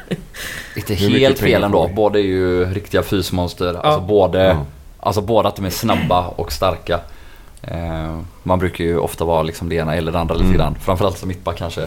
[0.76, 1.90] Inte helt fel ändå.
[1.96, 3.74] Båda är ju riktiga fysmonster.
[3.84, 4.44] Alltså både...
[4.44, 4.66] Ja.
[5.00, 7.00] Alltså båda att de är snabba och starka.
[7.62, 10.58] Eh, man brukar ju ofta vara liksom det ena eller det andra lite Mm.
[10.58, 10.76] grann.
[10.82, 11.82] Framförallt som mittback kanske.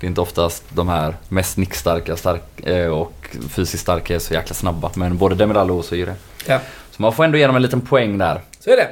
[0.00, 2.42] Det är inte oftast de här mest nickstarka stark,
[2.92, 4.90] och fysiskt starka är så jäkla snabba.
[4.94, 6.14] Men både Demiral och Oso är det.
[6.46, 6.58] Ja.
[7.00, 8.40] Så man får ändå ge dem en liten poäng där.
[8.58, 8.88] Så är det.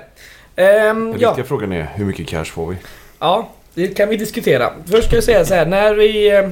[0.62, 1.28] Ehm, Den ja.
[1.28, 2.76] viktiga frågan är hur mycket cash får vi?
[3.18, 4.72] ja, det kan vi diskutera.
[4.86, 5.66] Först ska jag säga så här.
[5.66, 6.48] När, vi, eh,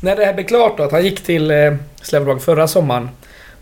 [0.00, 3.08] när det här blev klart då, att han gick till eh, Slävdrag förra sommaren.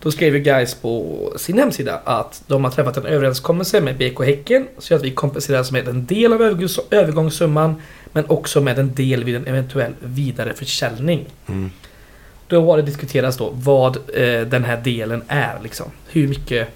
[0.02, 4.24] Då skrev ju guys på sin hemsida att de har träffat en överenskommelse med BK
[4.24, 7.82] Häcken så att vi kompenseras med en del av övergångs- övergångssumman
[8.12, 11.26] men också med en del vid en eventuell vidareförsäljning.
[11.48, 11.70] Mm.
[12.46, 15.86] Då har det diskuterats då vad eh, den här delen är liksom.
[16.08, 16.68] Hur mycket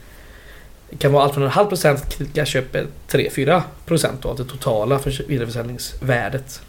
[0.92, 4.44] det kan vara allt från en halv procent till jag köper 3-4 procent av det
[4.44, 6.62] totala för vidareförsäljningsvärdet.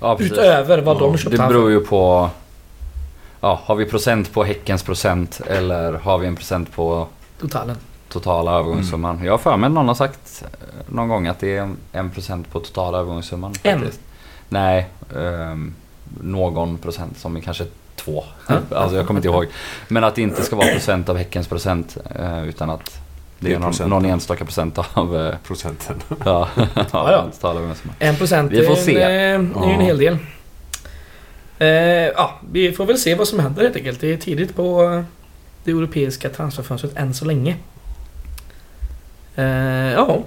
[0.00, 0.32] Ja, precis.
[0.32, 2.30] Utöver vad Ja, de Det köpte han beror ju på...
[3.40, 7.06] Ja, har vi procent på Häckens procent eller har vi en procent på
[7.40, 7.76] Totalen.
[8.08, 9.24] totala övergångssumman?
[9.24, 12.50] Jag har för mig någon har sagt eh, någon gång att det är en procent
[12.52, 13.54] på totala övergångssumman.
[13.62, 13.78] En?
[13.80, 14.00] faktiskt.
[14.48, 15.74] Nej, ehm,
[16.20, 17.64] någon procent som är kanske
[18.08, 18.24] två.
[18.46, 18.60] Ja.
[18.76, 19.46] alltså jag kommer inte ihåg.
[19.88, 23.00] Men att det inte ska vara procent av Häckens procent eh, utan att
[23.38, 26.02] det är någon, någon enstaka procent av eh, Procenten.
[26.24, 26.48] ja,
[26.92, 27.74] Ja, ja.
[27.98, 28.96] En procent Vi får är en, se.
[29.02, 30.18] eh, är ju en hel del.
[31.58, 31.68] Eh,
[32.16, 34.00] ja, vi får väl se vad som händer helt enkelt.
[34.00, 35.02] Det är tidigt på eh,
[35.64, 37.56] det europeiska transferfönstret än så länge.
[39.36, 39.44] Eh,
[39.92, 40.18] ja,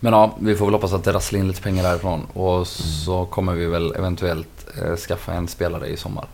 [0.00, 2.24] Men ja, vi får väl hoppas att det rasslar in lite pengar därifrån.
[2.32, 6.26] Och så kommer vi väl eventuellt eh, skaffa en spelare i sommar.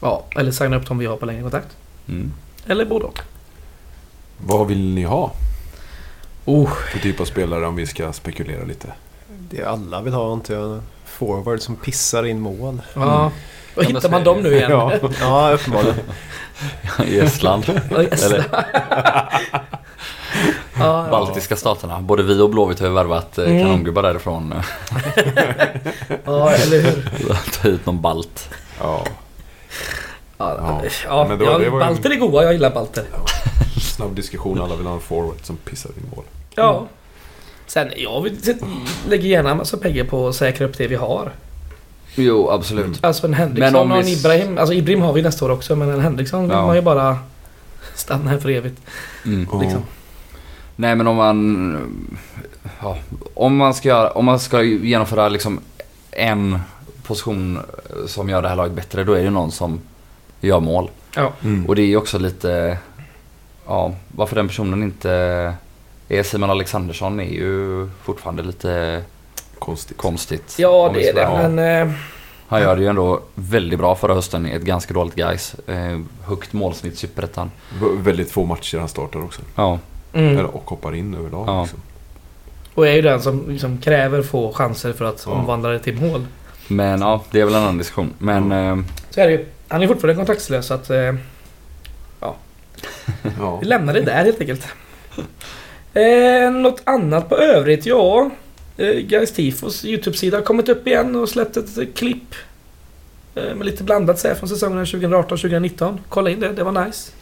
[0.00, 1.76] Ja, eller signa upp dem vi har på längre kontakt.
[2.08, 2.32] Mm.
[2.66, 3.18] Eller både och.
[4.46, 5.32] Vad vill ni ha
[6.44, 8.92] Oh, för typ av spelare om vi ska spekulera lite?
[9.50, 10.80] Det alla vill ha inte jag.
[11.04, 12.82] Forward som pissar in mål.
[12.94, 13.00] ja.
[13.74, 14.70] Var men hittar man dem nu igen?
[14.70, 14.92] Ja.
[15.20, 15.96] Ja, uppenbarligen.
[17.04, 17.64] I Estland.
[17.90, 18.44] Eller
[20.78, 22.00] ja, baltiska staterna.
[22.00, 23.60] Både vi och Blåvitt har ju värvat eh, Mm.
[23.62, 24.54] kanongubbar därifrån.
[26.24, 27.10] ja, eller hur?
[27.62, 28.48] Ta hit någon balt.
[28.80, 29.04] Ja,
[30.38, 30.82] Ja, Ja.
[31.06, 33.04] ja, Men då- ja, det var balter är goda, jag gillar balter.
[33.96, 34.60] snabb diskussion.
[34.60, 36.24] Alla vill ha en forward som pissar in mål.
[36.54, 36.86] Ja.
[37.66, 38.36] Sen, jag vill,
[39.08, 41.32] lägger gärna en massa pengar på att säkra upp det vi har.
[42.14, 43.04] Jo, absolut.
[43.04, 44.58] Alltså en Men Henriksson om och en vi- Ibrahim.
[44.58, 46.66] Alltså Ibrahim har vi nästa år också men en Henriksson vill Ja.
[46.66, 47.18] man ju bara
[47.94, 48.80] stanna här för evigt.
[49.24, 49.48] Mm.
[49.52, 49.60] Ja.
[49.60, 49.82] Liksom.
[50.76, 51.76] Nej men om man...
[52.82, 52.98] Ja,
[53.34, 55.60] om man ska, om man ska genomföra liksom
[56.10, 56.58] en
[57.02, 57.58] position
[58.06, 59.04] som gör det här laget bättre.
[59.04, 59.80] Då är det någon som
[60.40, 60.90] gör mål.
[61.16, 61.32] Ja.
[61.44, 61.66] Mm.
[61.66, 62.78] Och det är ju också lite...
[63.66, 65.10] Ja, varför den personen inte
[66.08, 69.02] är Simon Alexandersson är ju fortfarande lite
[69.58, 69.96] Konstigt.
[69.96, 70.54] konstigt.
[70.58, 71.88] Ja det är det men...
[71.88, 71.94] Eh,
[72.48, 75.54] Han gör det ju ändå väldigt bra förra hösten i ett ganska dåligt guys.
[75.66, 77.50] Eh, högt målsnitt i Superettan.
[77.98, 79.42] Väldigt få matcher han startar också.
[79.54, 79.78] Ja,
[80.12, 80.46] mm.
[80.46, 81.48] Och hoppar in överlag.
[81.48, 81.62] Ja.
[81.62, 81.80] Liksom.
[82.74, 85.32] Och är ju den som liksom kräver få chanser för att Ja.
[85.32, 86.26] omvandla det till mål.
[86.68, 88.12] men ja, det är väl en annan diskussion.
[88.18, 88.76] Men eh,
[89.10, 89.46] Så är det ju.
[89.68, 90.90] Han är fortfarande kontraktslös så att...
[90.90, 91.14] Eh,
[93.38, 93.58] Ja.
[93.60, 94.66] vi lämnar det där helt enkelt.
[95.94, 97.86] Eh, något annat på övrigt?
[97.86, 98.30] Ja.
[98.76, 102.34] Eh, Guys Tifos YouTube-sida har kommit upp igen och släppt ett eh, klipp.
[103.34, 105.98] Eh, med lite blandat så här från säsongerna 2018-2019.
[106.08, 107.12] Kolla in det, det var nice.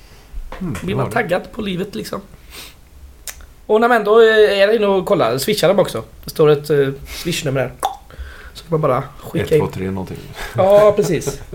[0.60, 2.20] Mm, Blir man taggad på livet liksom.
[3.66, 6.04] Och när man ändå eh, är inne och kollar, swishar dem också.
[6.24, 6.92] Det står ett uh,
[7.22, 7.72] swishnummer där.
[8.54, 9.70] Så kan man bara 1, skicka 2, in.
[9.72, 10.18] 3 någonting.
[10.56, 11.40] Ja, precis.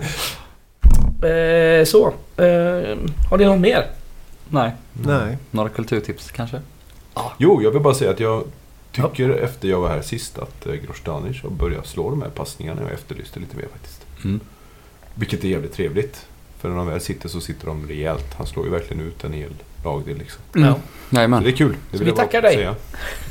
[1.22, 2.06] Eh, så.
[2.36, 2.98] Eh,
[3.30, 3.86] har ni något mer?
[4.48, 4.72] nej.
[4.92, 5.38] Nej.
[5.50, 6.60] Några kulturtips kanske?
[7.38, 8.44] Jo, jag vill bara säga att jag
[8.92, 10.72] tycker efter jag var här sist att eh,
[11.42, 14.06] har börjat slå de här passningarna jag efterlyste lite mer faktiskt.
[14.24, 14.40] Mm.
[15.14, 16.26] Vilket är jävligt trevligt.
[16.58, 18.34] För när de väl sitter så sitter de rejält.
[18.34, 19.52] Han slår ju verkligen ut en hel
[19.84, 20.42] lagdel liksom.
[20.52, 20.74] Ja.
[21.10, 21.76] Så det är kul.
[21.90, 22.54] Det vi tackar dig.
[22.54, 22.74] Säga.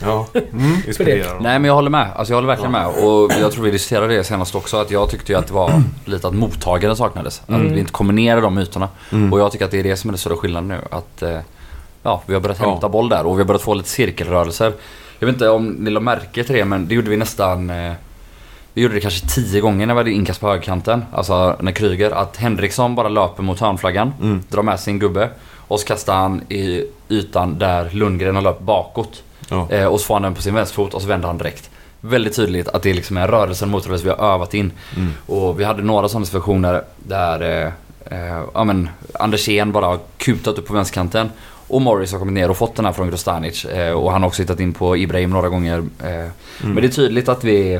[0.04, 1.39] Ja, mm, inspirerar.
[1.39, 2.08] Nej men jag håller med.
[2.16, 2.88] Alltså jag håller verkligen med.
[2.88, 4.78] Och jag tror vi diskuterade det senast också.
[4.78, 7.41] Att jag tyckte ju att det var lite att mottagaren saknades.
[7.47, 7.66] Mm.
[7.68, 8.89] Att vi inte kommer ner i de ytorna.
[9.12, 9.34] Mm.
[9.34, 10.80] Och jag tycker att det är det som är den stora skillnaden nu.
[10.91, 11.39] Att eh,
[12.04, 12.70] ja, vi har börjat Ja.
[12.70, 14.74] hämta boll där och vi har börjat få lite cirkelrörelser.
[15.20, 17.93] Jag vet inte om ni lade märke till det men det gjorde vi nästan eh,
[18.74, 21.06] vi gjorde det kanske tio gånger när vi hade inkast på högerkanten.
[21.14, 22.12] Alltså när Kryger.
[22.12, 24.14] Att Henriksson bara löper mot hörnflaggan.
[24.22, 24.43] Mm.
[24.49, 25.30] Drar med sin gubbe.
[25.72, 29.24] Och så kastar han i ytan där Lundgren har löpt bakåt.
[29.49, 29.67] Ja.
[29.72, 31.69] Eh, och så får han den på sin vänsterfot och så vänder han direkt.
[32.01, 34.72] väldigt tydligt att det liksom är rörelsen mot rörelse vi har övat in.
[34.97, 35.11] Mm.
[35.28, 37.72] Och vi hade några sådana situationer där eh,
[38.17, 41.32] eh, ja, men Andersén bara har kutat upp på vänsterkanten.
[41.67, 43.65] Och Morris har kommit ner och fått den här från Grostanic.
[43.65, 45.78] Eh, och han har också hittat in på Ibrahim några gånger.
[45.78, 46.28] Eh,
[46.61, 47.80] Men det är tydligt att vi,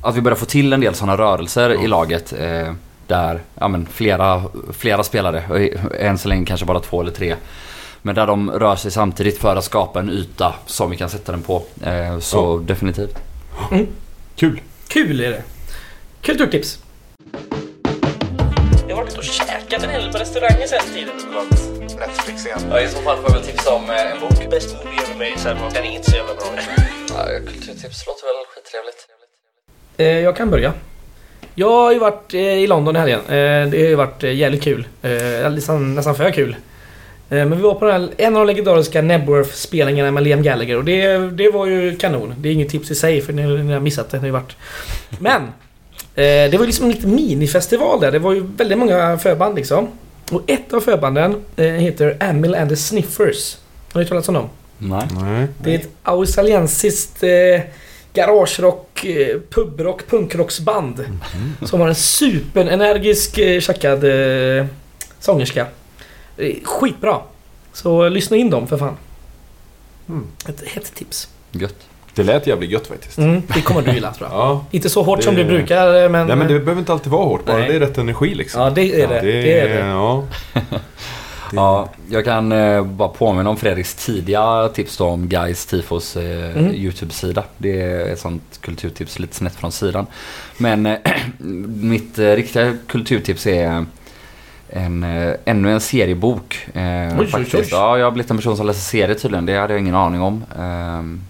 [0.00, 2.34] att vi börjar få till en del sådana rörelser i laget.
[3.10, 4.42] Där ja, men flera,
[4.72, 7.36] flera spelare, än så länge kanske bara två eller tre.
[8.02, 11.32] Men där de rör sig samtidigt för att skapa en yta som vi kan sätta
[11.32, 11.62] den på.
[11.84, 13.18] Eh, så definitivt.
[14.36, 14.60] Kul!
[14.88, 15.42] Kul är det.
[16.22, 16.78] Kulturtips.
[18.88, 21.14] Jag har varit och käkat en hel del på restauranger sen tiden.
[21.98, 22.60] Netflix igen.
[22.70, 24.50] Ja, I så fall får jag väl tipsa om eh, en bok.
[24.50, 25.84] Bäst movie ever made sen.
[25.84, 26.44] Är inte så jävla bra.
[27.08, 29.06] Ja, kulturtips låter väl skittrevligt.
[29.96, 30.72] Eh, jag kan börja.
[31.54, 33.20] Jag har ju varit eh, i London i helgen.
[33.20, 34.86] Eh, det har ju varit eh, jävligt kul.
[35.50, 36.56] Nästan, nästan för kul.
[37.28, 40.84] Men vi var på den här, en av de legendariska Nebworth-spelningarna med Liam Gallagher och
[40.84, 42.34] det, det var ju kanon.
[42.38, 44.20] Det är inget tips i sig för ni, ni har missat det.
[44.20, 44.56] Ni har varit.
[45.18, 45.42] Men!
[46.14, 48.12] Det var ju liksom en liten minifestival där.
[48.12, 49.88] Det var ju väldigt många förband liksom.
[50.32, 53.56] Och ett av förbanden heter Amil and the Sniffers.
[53.92, 54.48] Har ni talat om dem?
[54.78, 55.08] Nej.
[55.20, 55.46] Nej.
[55.62, 57.60] Det är ett australiensiskt eh,
[58.14, 61.04] garagerock, eh, pubrock, punkrocksband.
[61.62, 64.04] Som har en superenergisk eh, tjackad
[64.58, 64.66] eh,
[65.20, 65.66] sångerska.
[66.36, 67.16] Eh, Skitbra!
[67.72, 68.96] Så lyssna in dem för fan.
[70.08, 70.26] Mm.
[70.48, 71.28] Ett hett tips.
[71.52, 71.74] Gött.
[72.14, 73.18] Det lät jävligt gött faktiskt.
[73.18, 74.38] Mm, det kommer du gilla tror jag.
[74.38, 74.64] Ja.
[74.70, 76.26] Inte så hårt Det- som du brukar men...
[76.26, 77.68] Nej men det behöver inte alltid vara hårt, bara Nej.
[77.68, 78.62] det är rätt energi liksom.
[78.62, 79.20] Ja det är det.
[79.20, 79.86] Det, är det.
[79.88, 80.24] Ja.
[81.52, 86.56] Ja, jag kan eh, bara påminna om Fredriks tidiga tips då om Guys Tifos eh,
[86.56, 86.74] Mm.
[86.74, 87.44] YouTube-sida.
[87.58, 90.06] Det är ett sånt kulturtips lite snett från sidan.
[90.58, 90.96] Men eh,
[91.82, 93.84] mitt eh, riktiga kulturtips är
[94.68, 96.66] en, eh, ännu en seriebok.
[96.74, 97.54] Eh, Oj, oj, faktiskt.
[97.54, 97.68] oj.
[97.70, 99.46] Ja, jag har blivit en person som läser serier tydligen.
[99.46, 100.44] Det hade jag ingen aning om.
[100.58, 101.26] Eh,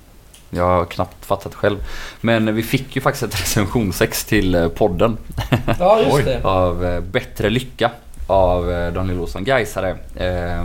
[0.59, 1.77] jag har knappt fattat själv.
[2.21, 5.17] Men vi fick ju faktiskt ett recensionsex till eh, podden.
[5.79, 6.41] Ja just det.
[6.45, 7.91] av eh, Bättre Lycka
[8.31, 9.97] av eh, Daniel Olsson, Gaisare.
[10.15, 10.65] Eh,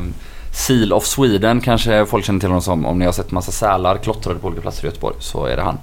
[0.51, 2.85] Seal of Sweden kanske folk känner till honom som.
[2.85, 5.61] Om ni har sett massa sälar klottrade på olika platser i Göteborg så är det
[5.61, 5.77] han.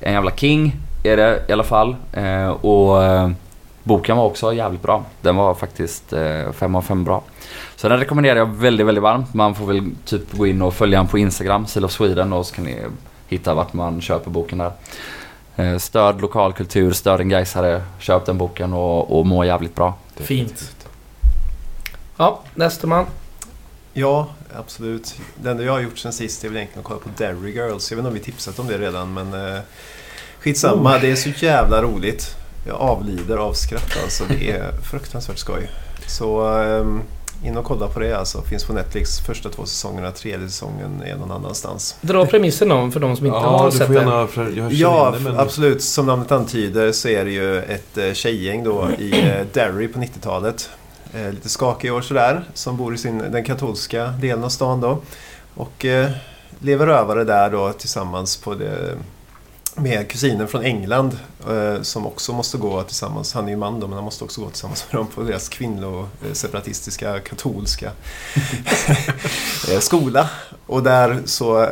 [0.00, 1.96] En jävla king är det i alla fall.
[2.12, 3.30] Eh, och eh,
[3.82, 5.04] boken var också jävligt bra.
[5.20, 7.22] Den var faktiskt eh, 5 av 5 bra.
[7.76, 9.34] Så den rekommenderar jag väldigt, väldigt varmt.
[9.34, 12.46] Man får väl typ gå in och följa honom på Instagram, Seal of Sweden och
[12.46, 12.78] så kan ni
[13.28, 14.72] hitta vart man köper boken där.
[15.56, 19.94] Eh, stöd lokal kultur, stöd en Gaisare, köp den boken och, och må jävligt bra.
[20.16, 20.81] Fint.
[22.16, 23.06] Ja, nästa man.
[23.92, 25.14] Ja, absolut.
[25.42, 27.90] Det enda jag har gjort sen sist är väl egentligen att kolla på Derry Girls.
[27.90, 29.60] Jag vet inte om vi tipsat om det redan men eh,
[30.40, 30.98] skitsamma.
[30.98, 32.36] Det är så jävla roligt.
[32.66, 34.24] Jag avlider av skratt alltså.
[34.28, 35.70] Det är fruktansvärt skoj.
[36.06, 36.86] Så eh,
[37.48, 38.42] in och kolla på det alltså.
[38.42, 40.10] Finns på Netflix första två säsongerna.
[40.10, 41.96] Tredje säsongen är någon annanstans.
[42.00, 43.94] Dra premissen om för de som inte Ja, har sett det.
[43.94, 44.28] gärna...
[44.34, 45.38] Känner Ja, det, men...
[45.38, 45.82] absolut.
[45.82, 49.98] Som namnet antyder så är det ju ett eh, tjejgäng då i eh, Derry på
[49.98, 50.70] 90-talet.
[51.14, 52.44] Eh, lite skakig år sådär.
[52.54, 54.98] Som bor i sin, den katolska delen av stan då.
[55.54, 56.10] Och eh,
[56.58, 58.96] lever rövare där då tillsammans på det,
[59.74, 61.18] med kusinen från England.
[61.50, 63.34] Eh, som också måste gå tillsammans.
[63.34, 65.48] Han är ju man då men han måste också gå tillsammans med dem på deras
[65.48, 67.90] kvinnoseparatistiska eh, katolska
[69.70, 70.30] eh, skola.
[70.66, 71.68] Och där så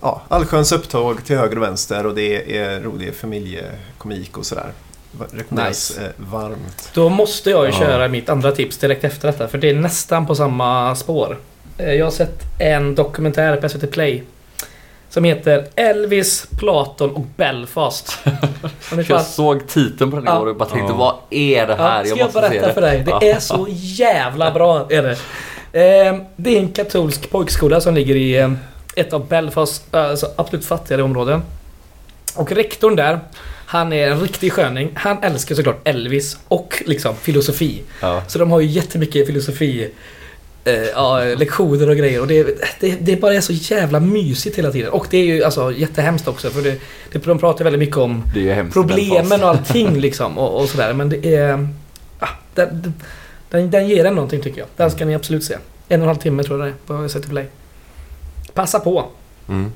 [0.00, 4.72] ja, allsköns upptåg till höger och vänster och det är rolig familjekomik och sådär.
[5.32, 6.00] Rekommenderas Nice.
[6.04, 6.90] eh, varmt.
[6.94, 7.78] Då måste jag ju Ja.
[7.78, 11.38] köra mitt andra tips direkt efter detta för det är nästan på samma spår.
[11.78, 14.22] Eh, Jag har sett en dokumentär på SVT Play.
[15.08, 18.18] Som heter Elvis, Platon och Belfast.
[19.08, 20.36] Jag såg titeln på den Ja.
[20.36, 20.96] igår och bara tänkte Ja.
[20.96, 21.98] vad är det här?
[21.98, 22.74] Ja, ska jag, måste se berätta det.
[22.74, 22.98] för dig?
[23.04, 23.22] Det Ja.
[23.22, 24.86] är så jävla bra.
[24.90, 25.16] Är det.
[25.72, 28.52] Eh, det är en katolsk pojkskola som ligger i eh,
[28.96, 31.42] ett av Belfasts alltså, absolut fattigare områden.
[32.36, 33.20] Och rektorn där,
[33.70, 34.90] han är en riktig sköning.
[34.94, 37.82] Han älskar såklart Elvis och liksom filosofi.
[38.00, 38.22] Ja.
[38.26, 39.90] Så de har ju jättemycket filosofi
[40.64, 44.70] eh, ja, lektioner och grejer och det, det, det bara är så jävla mysigt hela
[44.70, 44.90] tiden.
[44.90, 46.80] Och det är ju alltså jättehemskt också för det,
[47.12, 48.22] det, de pratar väldigt mycket om
[48.72, 50.92] problemen och allting liksom och, och sådär.
[50.92, 51.68] Men det är...
[52.18, 52.94] Ah, den,
[53.50, 54.68] den, den ger en någonting tycker jag.
[54.76, 55.54] Den ska ni absolut se.
[55.88, 57.46] En och en halv timme tror jag det är på SVT Play.
[58.54, 59.06] Passa på!
[59.48, 59.72] Mm.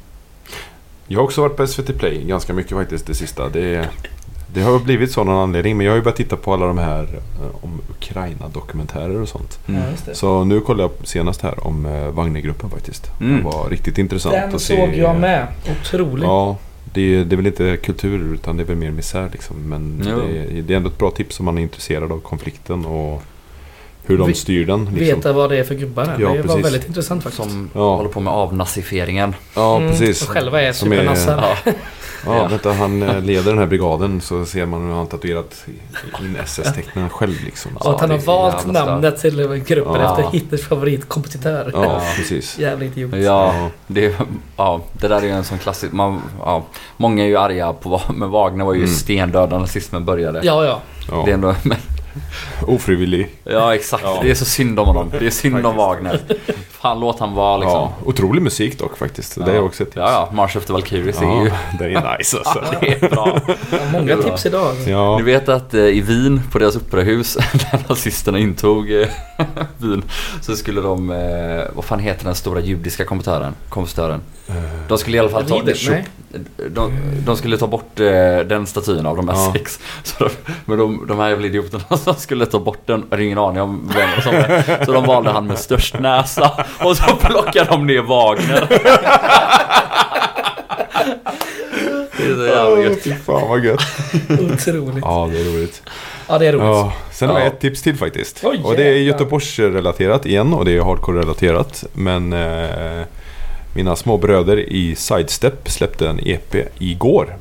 [1.08, 3.48] Jag har också varit på SVT Play ganska mycket faktiskt det sista.
[3.48, 3.88] Det,
[4.54, 5.76] det har blivit så någon anledning.
[5.76, 9.58] Men jag har ju börjat titta på alla de här eh, om Ukraina-dokumentärer och sånt.
[9.68, 9.82] Mm.
[10.06, 10.14] Ja.
[10.14, 13.10] Så nu kollade jag senast här om eh, Wagnergruppen faktiskt.
[13.20, 13.36] Mm.
[13.36, 14.76] Det var riktigt intressant Den att se.
[14.76, 15.46] såg jag med.
[15.80, 16.26] Otrolig.
[16.26, 16.56] Ja,
[16.92, 19.56] det, det är väl inte kultur utan det är väl mer misär liksom.
[19.56, 23.22] Men det, det är ändå ett bra tips om man är intresserad av konflikten och
[24.06, 24.80] Hur de styr den.
[24.84, 24.98] Liksom.
[24.98, 26.16] Veta vad det är för gubbar här.
[26.20, 26.64] Ja, det var precis.
[26.64, 27.42] väldigt intressant faktiskt.
[27.50, 27.96] Som Ja.
[27.96, 29.34] håller på med avnazifieringen.
[29.54, 30.22] Ja, Mm, precis.
[30.22, 31.56] Och själva är supernassar.
[31.64, 31.72] Ja.
[32.26, 32.46] Ja, Ja.
[32.48, 35.64] vänta, han eh, leder den här brigaden så ser man hur han tatuerat
[36.20, 37.76] in SS-tecknen själv liksom.
[37.76, 40.10] Och att han har valt namnet till gruppen Ja.
[40.20, 41.70] efter Hitlers favoritkompositör.
[41.74, 42.58] Ja, precis.
[42.58, 43.10] Jävla idiot.
[43.14, 43.20] Ja,
[43.54, 43.70] Ja.
[43.86, 44.14] det,
[44.56, 45.92] ja, det där är ju en sån klassisk...
[45.92, 46.64] Man, ja,
[46.96, 48.94] många är ju arga på men Wagner var ju Mm.
[48.94, 50.40] stendöd när nazismen började.
[50.42, 50.80] Ja, ja.
[51.08, 51.28] Det är Ja.
[51.34, 51.78] ändå, men,
[52.66, 53.28] Ofrivillig.
[53.44, 54.18] ja exakt, Ja.
[54.22, 55.10] det är så synd om honom.
[55.18, 56.20] Det är synd om Wagner.
[56.70, 57.78] Fan låt han vara liksom.
[57.80, 59.44] Ja, otrolig musik dock faktiskt.
[59.44, 59.96] Det är också ett tips.
[59.96, 60.36] Ja, ja.
[60.36, 61.48] March of the Valkyries är ju...
[61.48, 62.64] Ja, det är nice alltså.
[62.80, 63.40] Det är bra.
[63.92, 64.74] Många tips idag.
[64.86, 67.36] Ja, Ni vet att eh, i Wien, på deras operahus,
[67.72, 69.08] när nazisterna intog eh,
[69.78, 70.02] Wien,
[70.40, 73.54] så skulle de, eh, vad fan heter den stora judiska kompositören?
[73.68, 74.20] kompositören?
[74.88, 75.76] De skulle i alla fall ta, Rieder?
[75.90, 76.04] Nej.
[76.70, 76.92] de,
[77.26, 78.06] de skulle ta bort eh,
[78.46, 79.52] den statyn av de här Ja.
[79.52, 79.80] sex.
[80.02, 80.30] Så de,
[80.64, 83.60] men de, de här jävla idioterna som skulle ta bort den, jag har ingen aning
[83.62, 84.84] om vem som är.
[84.84, 88.66] Så de valde han med störst näsa och så plockade de ner Wagner.
[92.16, 93.02] Det är så jävla gött.
[93.02, 93.80] fy fan vad gött.
[94.30, 95.04] Otroligt.
[95.04, 95.82] Ja, det är roligt.
[96.28, 96.64] Ja, det är roligt.
[96.66, 97.52] Ja, sen har jag Ja.
[97.52, 98.40] ett tips till faktiskt.
[98.44, 98.92] Oj, och det är.
[98.92, 101.84] Göteborgs-relaterat igen och det är hardcore-relaterat.
[101.92, 103.02] Men eh,
[103.74, 107.36] mina små bröder i Sidestep släppte en EP igår.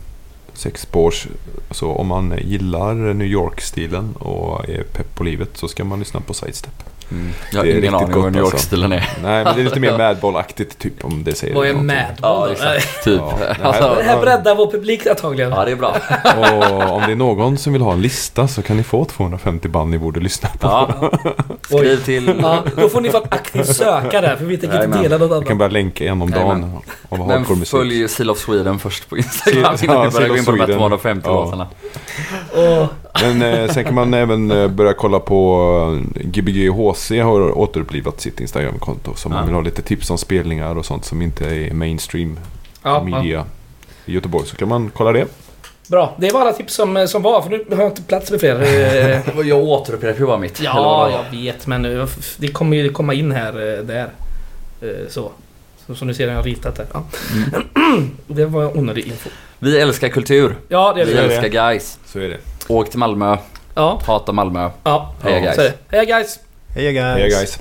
[0.54, 1.28] Sex spårs.
[1.72, 6.20] Så om man gillar New York-stilen och är pepp på livet så ska man lyssna
[6.20, 6.93] på Sidestep.
[7.14, 7.34] Mm.
[7.52, 8.56] Jag har ingen aning om New alltså.
[8.56, 9.10] York-stilen är.
[9.24, 11.74] Nej, men det är lite mer Madball-aktigt typ om det säger Vad är.
[11.74, 13.04] Madball Ja, exakt.
[13.04, 13.22] Typ.
[13.22, 15.52] Ja, det här- Alltså, Det här breddar vår publik antagligen.
[15.52, 15.90] ja, det är bra.
[16.38, 19.68] Och om det är någon som vill ha en lista så kan ni få 250
[19.68, 20.68] band ni borde lyssna på.
[20.68, 21.12] Ja.
[21.62, 22.40] Skriv till...
[22.42, 25.42] Ja, då får ni fan aktivt söka där för vi tänker inte dela något Jag
[25.44, 25.58] kan annat.
[25.60, 26.82] bara länka en om dagen
[27.28, 30.52] Men följ Seal of Sweden först på Instagram innan ja, vi börjar gå in på
[30.52, 30.80] de här Sweden.
[30.80, 31.34] 250 Ja.
[31.34, 31.68] låtarna.
[33.22, 35.62] Men eh, sen kan man även eh, börja kolla på
[36.16, 39.14] eh, Gbg HC har återupplivat sitt Instagramkonto.
[39.16, 39.46] Så om man Ja.
[39.46, 42.40] vill ha lite tips om spelningar och sånt som inte är mainstream
[42.84, 43.18] ja, ja.
[43.20, 43.46] media
[44.06, 45.26] i Göteborg så kan man kolla det.
[45.88, 48.40] Bra, det var alla tips som, som var för nu har jag inte plats med
[48.40, 48.62] fler.
[48.62, 50.62] Eh, Jag återupprepar ju bara mitt.
[50.62, 52.08] Ja, jag vet men eh,
[52.38, 54.10] det kommer ju komma in här eh, där.
[54.82, 55.32] Eh, Så.
[55.88, 56.86] Så som ni ser har jag ritat där.
[56.94, 57.04] Ja.
[58.28, 59.30] Det var onödig info.
[59.64, 60.56] Vi älskar kultur.
[60.68, 61.20] Ja, det är Vi det.
[61.20, 61.36] är det.
[61.36, 62.00] älskar guys.
[62.06, 62.38] Så är det.
[62.68, 63.38] Åk till Malmö.
[63.76, 64.70] Ja, Hata Malmö.
[64.84, 65.14] ja.
[65.24, 65.74] Heja guys.
[65.90, 66.40] Heja guys!
[66.76, 67.18] Hej guys!
[67.18, 67.60] Hej guys!